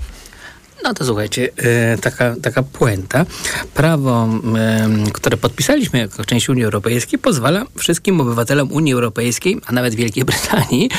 [0.85, 3.27] No to słuchajcie, e, taka, taka puenta.
[3.75, 9.95] Prawo, e, które podpisaliśmy jako część Unii Europejskiej, pozwala wszystkim obywatelom Unii Europejskiej, a nawet
[9.95, 10.91] Wielkiej Brytanii,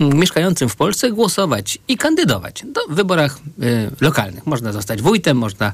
[0.00, 3.38] e, mieszkającym w Polsce, głosować i kandydować do wyborach
[4.00, 4.46] lokalnych.
[4.46, 5.72] Można zostać wójtem, można,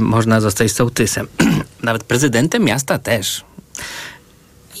[0.00, 1.26] można zostać sołtysem.
[1.82, 3.44] nawet prezydentem miasta też.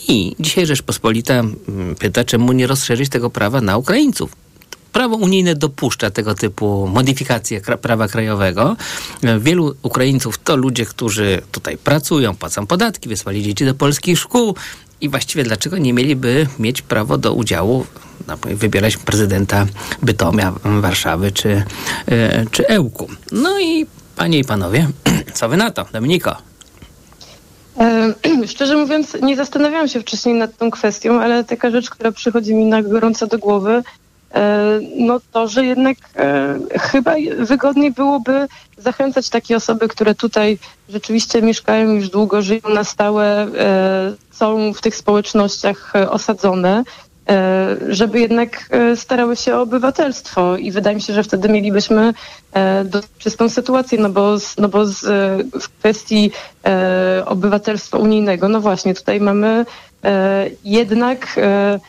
[0.08, 4.43] I dzisiaj Rzeczpospolita mm, pyta, czemu nie rozszerzyć tego prawa na Ukraińców.
[4.94, 8.76] Prawo unijne dopuszcza tego typu modyfikacje prawa krajowego.
[9.40, 14.54] Wielu Ukraińców to ludzie, którzy tutaj pracują, płacą podatki, wysłali dzieci do polskich szkół
[15.00, 17.86] i właściwie dlaczego nie mieliby mieć prawo do udziału,
[18.44, 19.66] wybierać prezydenta
[20.02, 21.64] Bytomia, Warszawy czy,
[22.06, 23.08] e, czy Ełku.
[23.32, 23.86] No i
[24.16, 24.88] panie i panowie,
[25.34, 25.86] co wy na to?
[25.92, 26.36] Dominiko.
[27.80, 28.14] E,
[28.52, 32.64] Szczerze mówiąc, nie zastanawiałam się wcześniej nad tą kwestią, ale taka rzecz, która przychodzi mi
[32.64, 33.82] na gorąco do głowy,
[34.96, 38.46] no to, że jednak e, chyba wygodniej byłoby
[38.78, 40.58] zachęcać takie osoby, które tutaj
[40.88, 46.84] rzeczywiście mieszkają już długo, żyją na stałe, e, są w tych społecznościach e, osadzone,
[47.28, 50.56] e, żeby jednak e, starały się o obywatelstwo.
[50.56, 52.14] I wydaje mi się, że wtedy mielibyśmy
[52.56, 52.84] e,
[53.18, 56.30] czystą sytuację, no bo, no bo z, e, w kwestii
[56.66, 59.66] e, obywatelstwa unijnego, no właśnie tutaj mamy
[60.04, 61.80] e, jednak e,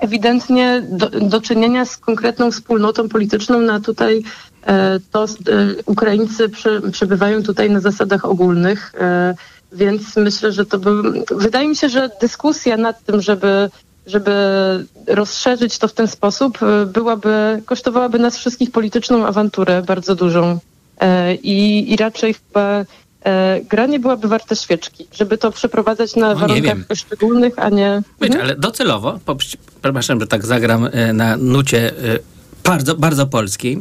[0.00, 4.22] ewidentnie do, do czynienia z konkretną wspólnotą polityczną, no a tutaj
[4.66, 5.26] e, to e,
[5.86, 6.50] Ukraińcy
[6.92, 9.34] przebywają tutaj na zasadach ogólnych, e,
[9.72, 10.90] więc myślę, że to by...
[11.30, 13.70] Wydaje mi się, że dyskusja nad tym, żeby
[14.06, 14.32] żeby
[15.06, 20.58] rozszerzyć to w ten sposób, byłaby, kosztowałaby nas wszystkich polityczną awanturę bardzo dużą.
[21.42, 22.84] I, i raczej chyba
[23.68, 28.02] gra nie byłaby warta świeczki, żeby to przeprowadzać na No, warunkach szczególnych, a nie...
[28.20, 28.44] Być, Mhm.
[28.46, 29.36] ale docelowo, po-
[29.82, 32.18] przepraszam, że tak zagram e, na nucie e,
[32.64, 33.78] bardzo, bardzo polskiej,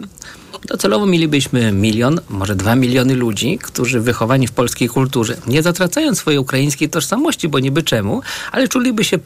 [0.68, 6.40] docelowo mielibyśmy milion, może dwa miliony ludzi, którzy wychowani w polskiej kulturze, nie zatracając swojej
[6.40, 8.22] ukraińskiej tożsamości, bo niby czemu,
[8.52, 9.20] ale czuliby się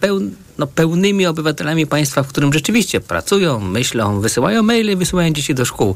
[0.58, 5.96] no, pełnymi obywatelami państwa, w którym rzeczywiście pracują, myślą, wysyłają maile, wysyłają dzieci do szkół.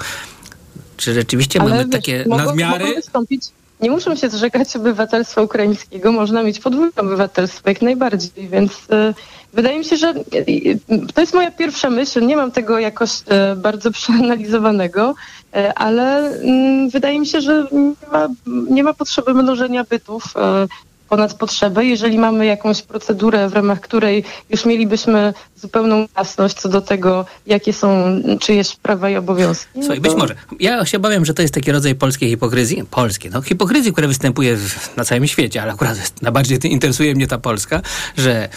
[0.98, 2.86] Czy rzeczywiście mamy wiesz, takie mogą, nadmiary?
[2.86, 3.42] Mogą wystąpić,
[3.82, 9.14] nie muszą się zrzekać obywatelstwa ukraińskiego, można mieć podwójne obywatelstwo jak najbardziej, więc e,
[9.54, 10.14] wydaje mi się, że e,
[11.14, 15.16] to jest moja pierwsza myśl, nie mam tego jakoś e, bardzo przeanalizowanego,
[15.76, 20.24] ale mm, wydaje mi się, że nie ma, nie ma potrzeby mnożenia bytów
[21.10, 21.86] ponad potrzebę.
[21.86, 27.74] Jeżeli mamy jakąś procedurę, w ramach której już mielibyśmy zupełną jasność co do tego, jakie
[27.74, 28.04] są
[28.40, 29.68] czyjeś prawa i obowiązki.
[29.76, 30.36] no Słuchaj, być to- może.
[30.60, 32.84] Ja się obawiam, że to jest taki rodzaj polskiej hipokryzji.
[32.92, 37.38] Polskiej, no hipokryzji, która występuje w, na całym świecie, ale akurat najbardziej interesuje mnie ta
[37.38, 37.82] Polska,
[38.18, 38.50] że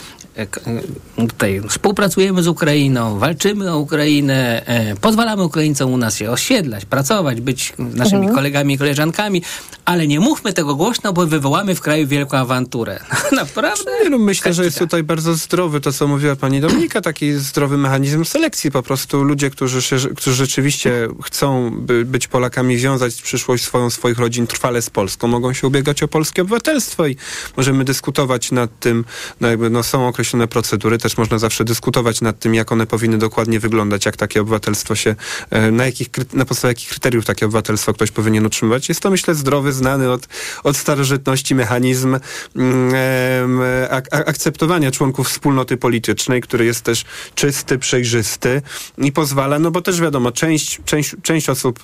[1.16, 7.40] tutaj współpracujemy z Ukrainą, walczymy o Ukrainę, e, pozwalamy Ukraińcom u nas się osiedlać, pracować,
[7.40, 8.34] być naszymi Mhm.
[8.34, 9.42] kolegami i koleżankami,
[9.84, 13.00] ale nie mówmy tego głośno, bo wywołamy w kraju wielką awanturę.
[13.32, 13.90] Naprawdę?
[14.04, 17.78] Nie, no myślę, że jest tutaj bardzo zdrowy to, co mówiła pani Dominika, taki zdrowy
[17.78, 18.70] mechanizm selekcji.
[18.70, 24.18] Po prostu ludzie, którzy, się, którzy rzeczywiście chcą by, być Polakami, wiązać przyszłość swoją, swoich
[24.18, 27.16] rodzin trwale z Polską, mogą się ubiegać o polskie obywatelstwo i
[27.56, 29.04] możemy dyskutować nad tym,
[29.40, 33.18] no jakby no są określone procedury, też można zawsze dyskutować nad tym, jak one powinny
[33.18, 35.14] dokładnie wyglądać, jak takie obywatelstwo się,
[35.50, 38.88] e, na, jakich, na podstawie jakich kryteriów takie obywatelstwo ktoś powinien otrzymywać.
[38.88, 40.28] Jest to, myślę, zdrowy, znany od,
[40.64, 42.18] od starożytności mechanizm
[42.56, 43.60] mm,
[43.90, 47.04] ak- ak- akceptowania członków wspólnoty politycznej, który jest też
[47.34, 48.62] czysty, przejrzysty
[48.98, 51.80] i pozwala, no bo też wiadomo, część, część, część osób,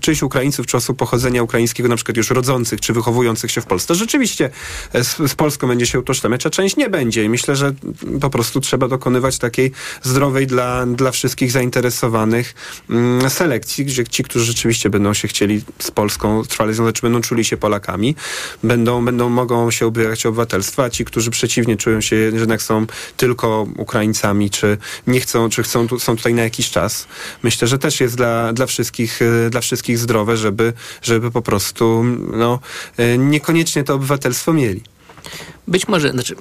[0.00, 3.94] część Ukraińców czy osób pochodzenia ukraińskiego, na przykład już rodzących czy wychowujących się w Polsce,
[3.94, 4.50] rzeczywiście
[4.92, 7.74] e, z, z Polską będzie się utożsamiać, a część nie będzie i myślę, że
[8.20, 9.72] po prostu trzeba dokonywać takiej
[10.02, 12.54] zdrowej dla, dla wszystkich zainteresowanych
[12.90, 17.20] mm, selekcji, gdzie ci, którzy rzeczywiście będą się chcieli z Polską trwale związać, czy będą
[17.20, 18.16] czuli się Polakami,
[18.62, 22.86] będą, będą mogą się ubiegać o obywatelstwo, a ci, którzy przeciwnie czują się, jednak są
[23.16, 27.06] tylko Ukraińcami, czy nie chcą, czy chcą, tu, są tutaj na jakiś czas,
[27.42, 30.72] myślę, że też jest dla, dla, wszystkich, e, dla wszystkich zdrowe, żeby,
[31.02, 32.58] żeby po prostu no,
[32.96, 34.82] e, niekoniecznie to obywatelstwo mieli.
[35.68, 36.36] Być może, znaczy,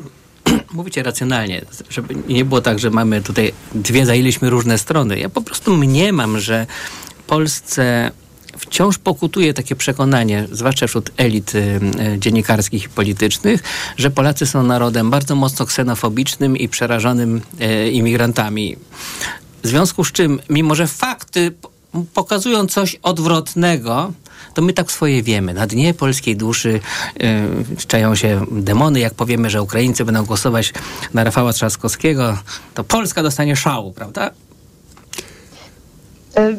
[0.73, 5.19] mówicie racjonalnie, żeby nie było tak, że mamy tutaj dwie, zajęliśmy różne strony.
[5.19, 6.67] Ja po prostu mniemam, że
[7.27, 8.11] Polsce
[8.57, 11.79] wciąż pokutuje takie przekonanie, zwłaszcza wśród elit y,
[12.15, 13.63] y, dziennikarskich i politycznych,
[13.97, 18.75] że Polacy są narodem bardzo mocno ksenofobicznym i przerażonym y, imigrantami.
[19.63, 21.51] W związku z czym, mimo że fakty
[22.13, 24.13] pokazują coś odwrotnego,
[24.57, 25.53] to my tak swoje wiemy.
[25.53, 26.79] Na dnie polskiej duszy
[27.19, 28.99] yy, czają się demony.
[28.99, 30.73] Jak powiemy, że Ukraińcy będą głosować
[31.13, 32.37] na Rafała Trzaskowskiego,
[32.73, 34.31] to Polska dostanie szału, prawda?
[36.35, 36.57] E,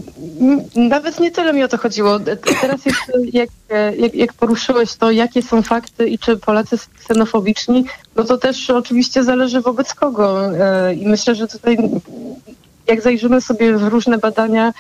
[0.74, 2.16] Nawet nie tyle mi o to chodziło.
[2.16, 6.78] E, Teraz jeszcze jak, e, jak, jak poruszyłeś to, jakie są fakty i czy Polacy
[6.78, 7.84] są ksenofobiczni,
[8.16, 10.40] no to też oczywiście zależy wobec kogo.
[10.96, 11.78] I myślę, że tutaj
[12.86, 14.72] jak zajrzymy sobie w różne badania,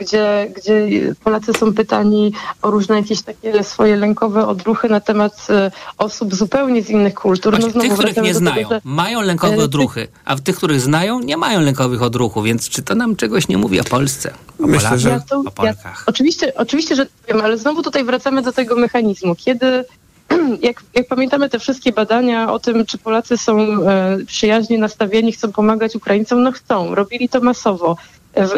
[0.00, 0.88] gdzie, gdzie
[1.24, 2.32] Polacy są pytani
[2.62, 7.52] o różne jakieś takie swoje lękowe odruchy na temat e, osób zupełnie z innych kultur.
[7.52, 10.40] Właśnie, znowu tych, których nie do tego, znają, że- mają lękowe e, odruchy, a w
[10.40, 13.84] tych, których znają, nie mają lękowych odruchów, więc czy to nam czegoś nie mówi o
[13.84, 14.30] Polsce?
[14.30, 16.04] O Myślę, Polakach, że- Ja to, o ja, Polkach.
[16.06, 19.34] oczywiście, oczywiście, że wiem, ale znowu tutaj wracamy do tego mechanizmu.
[19.34, 19.84] Kiedy,
[20.62, 25.52] jak, jak pamiętamy te wszystkie badania o tym, czy Polacy są e, przyjaźnie nastawieni, chcą
[25.52, 27.96] pomagać Ukraińcom, no chcą, robili to masowo.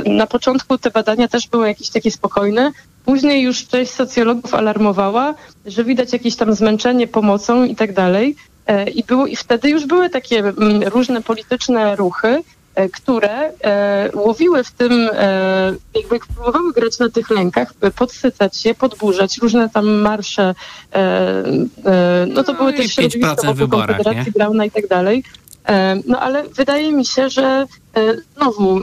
[0.07, 2.73] Na początku te badania też były jakieś takie spokojne,
[3.05, 5.35] później już część socjologów alarmowała,
[5.67, 8.37] że widać jakieś tam zmęczenie pomocą i tak dalej.
[8.67, 12.43] E, I, było, I wtedy już były takie mm, różne polityczne ruchy,
[12.75, 15.09] e, które e, łowiły w tym,
[15.95, 20.55] jakby próbowały grać na tych lękach, podsycać się, podburzać, różne tam marsze,
[22.29, 24.33] no to No były też 5% środowiska wokół Konfederacji?
[24.33, 25.25] Brauna i tak dalej.
[26.07, 27.67] No ale wydaje mi się, że
[28.37, 28.81] znowu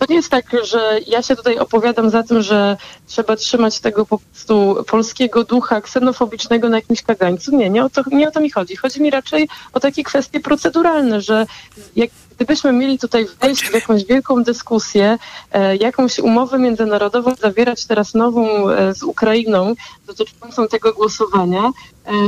[0.00, 2.76] to nie jest tak, że ja się tutaj opowiadam za tym, że
[3.06, 7.56] trzeba trzymać tego po prostu polskiego ducha ksenofobicznego na jakimś kagańcu.
[7.56, 8.76] Nie, nie o to, nie o to mi chodzi.
[8.76, 11.46] Chodzi mi raczej o takie kwestie proceduralne, że
[11.96, 15.18] jak gdybyśmy mieli tutaj wejść w jakąś wielką dyskusję,
[15.52, 19.74] e, jakąś umowę międzynarodową zawierać teraz nową e, z Ukrainą
[20.06, 21.70] dotyczącą tego głosowania,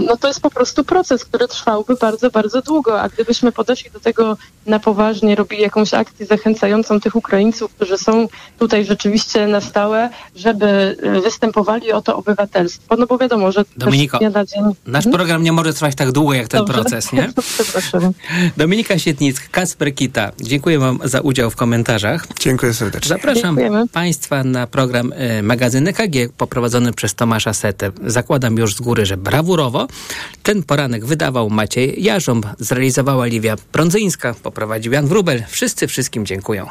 [0.07, 4.01] no to jest po prostu proces, który trwałby bardzo, bardzo długo, a gdybyśmy podeszli do
[4.01, 8.29] tego na poważnie, robili jakąś akcję zachęcającą tych Ukraińców, którzy są
[8.59, 14.19] tutaj rzeczywiście na stałe, żeby e, występowali o to obywatelstwo, no bo wiadomo, że Dominiko,
[14.19, 14.63] dnia na dzień...
[14.87, 15.13] Nasz Mhm.
[15.17, 16.75] program nie może trwać tak długo jak ten Dobrze.
[16.75, 17.33] proces, nie?
[17.55, 18.13] Przepraszam.
[18.57, 22.27] Dominika Sietnicka, Kasper Kita, dziękuję Wam za udział w komentarzach.
[22.41, 23.09] Dziękuję serdecznie.
[23.09, 23.89] Zapraszam Dziękujemy.
[23.89, 27.91] Państwa na program e, magazyn EKG poprowadzony przez Tomasza Setę.
[28.07, 29.72] Zakładam już z góry, że brawurowo.
[30.43, 35.45] Ten poranek wydawał Maciej Jarząb, zrealizowała Liwia Prądzyńska, poprowadził Jan Wrubel.
[35.49, 36.67] Wszyscy wszystkim dziękuję.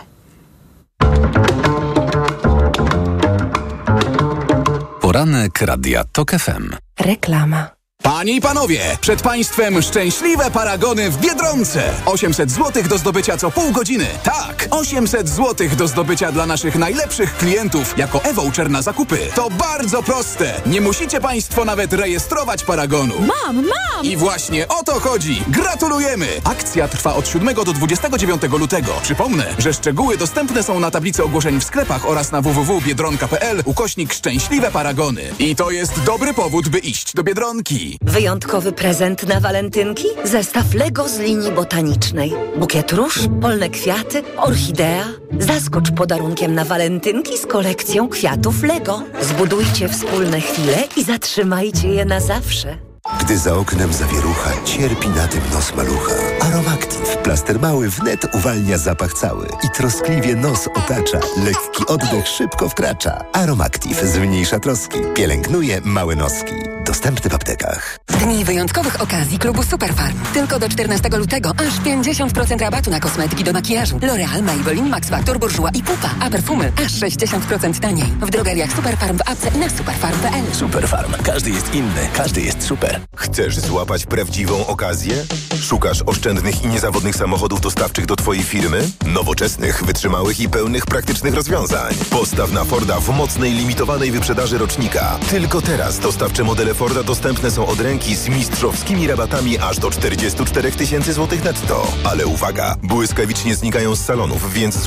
[5.02, 6.76] Poranek Radia TOK FM.
[7.00, 7.81] Reklama.
[8.04, 11.94] Panie i panowie, przed państwem szczęśliwe paragony w Biedronce.
[12.06, 14.06] 800 zł do zdobycia co pół godziny.
[14.24, 19.18] Tak, 800 zł do zdobycia dla naszych najlepszych klientów jako e-voucher na zakupy.
[19.36, 20.62] To bardzo proste.
[20.66, 23.14] Nie musicie państwo nawet rejestrować paragonu.
[23.20, 24.06] Mam, mam!
[24.06, 25.44] I właśnie o to chodzi.
[25.48, 26.28] Gratulujemy!
[26.44, 28.92] Akcja trwa od 7 do 29 lutego.
[29.04, 34.72] Przypomnę, że szczegóły dostępne są na tablicy ogłoszeń w sklepach oraz na www.biedronka.pl ukośnik szczęśliwe
[34.72, 35.22] paragony.
[35.40, 37.91] I to jest dobry powód, by iść do Biedronki.
[38.02, 40.08] Wyjątkowy prezent na walentynki?
[40.24, 42.34] Zestaw Lego z linii botanicznej.
[42.58, 45.06] Bukiet róż, polne kwiaty, orchidea.
[45.40, 49.04] Zaskocz podarunkiem na walentynki z kolekcją kwiatów Lego.
[49.22, 52.91] Zbudujcie wspólne chwile i zatrzymajcie je na zawsze.
[53.20, 56.14] Gdy za oknem zawierucha, cierpi na tym nos malucha.
[56.42, 61.20] Aromactive, plaster mały wnet uwalnia zapach cały i troskliwie nos otacza.
[61.38, 63.26] Lekki oddech szybko wkracza.
[63.34, 66.54] Aromactive zmniejsza troski, pielęgnuje małe noski.
[66.86, 67.98] Dostępny w aptekach.
[68.08, 70.18] Dni wyjątkowych okazji klubu Superfarm.
[70.34, 73.98] Tylko do 14 lutego aż 50% rabatu na kosmetyki do makijażu.
[74.00, 76.10] L'Oreal, Maybelline, Max Factor, Bourjois i Pupa.
[76.20, 78.08] A perfumy aż 60% taniej.
[78.22, 80.56] W drogeriach Superfarm w apce i na superfarm.pl.
[80.56, 81.14] Superfarm.
[81.24, 82.91] Każdy jest inny, każdy jest super.
[83.16, 85.26] Chcesz złapać prawdziwą okazję?
[85.62, 88.90] Szukasz oszczędnych i niezawodnych samochodów dostawczych do Twojej firmy?
[89.06, 91.94] Nowoczesnych, wytrzymałych i pełnych praktycznych rozwiązań.
[92.10, 95.20] Postaw na Forda w mocnej, limitowanej wyprzedaży rocznika.
[95.30, 100.72] Tylko teraz dostawcze modele Forda dostępne są od ręki z mistrzowskimi rabatami aż do 44
[100.72, 101.88] tysięcy złotych netto.
[102.04, 104.78] Ale uwaga, błyskawicznie znikają z salonów, więc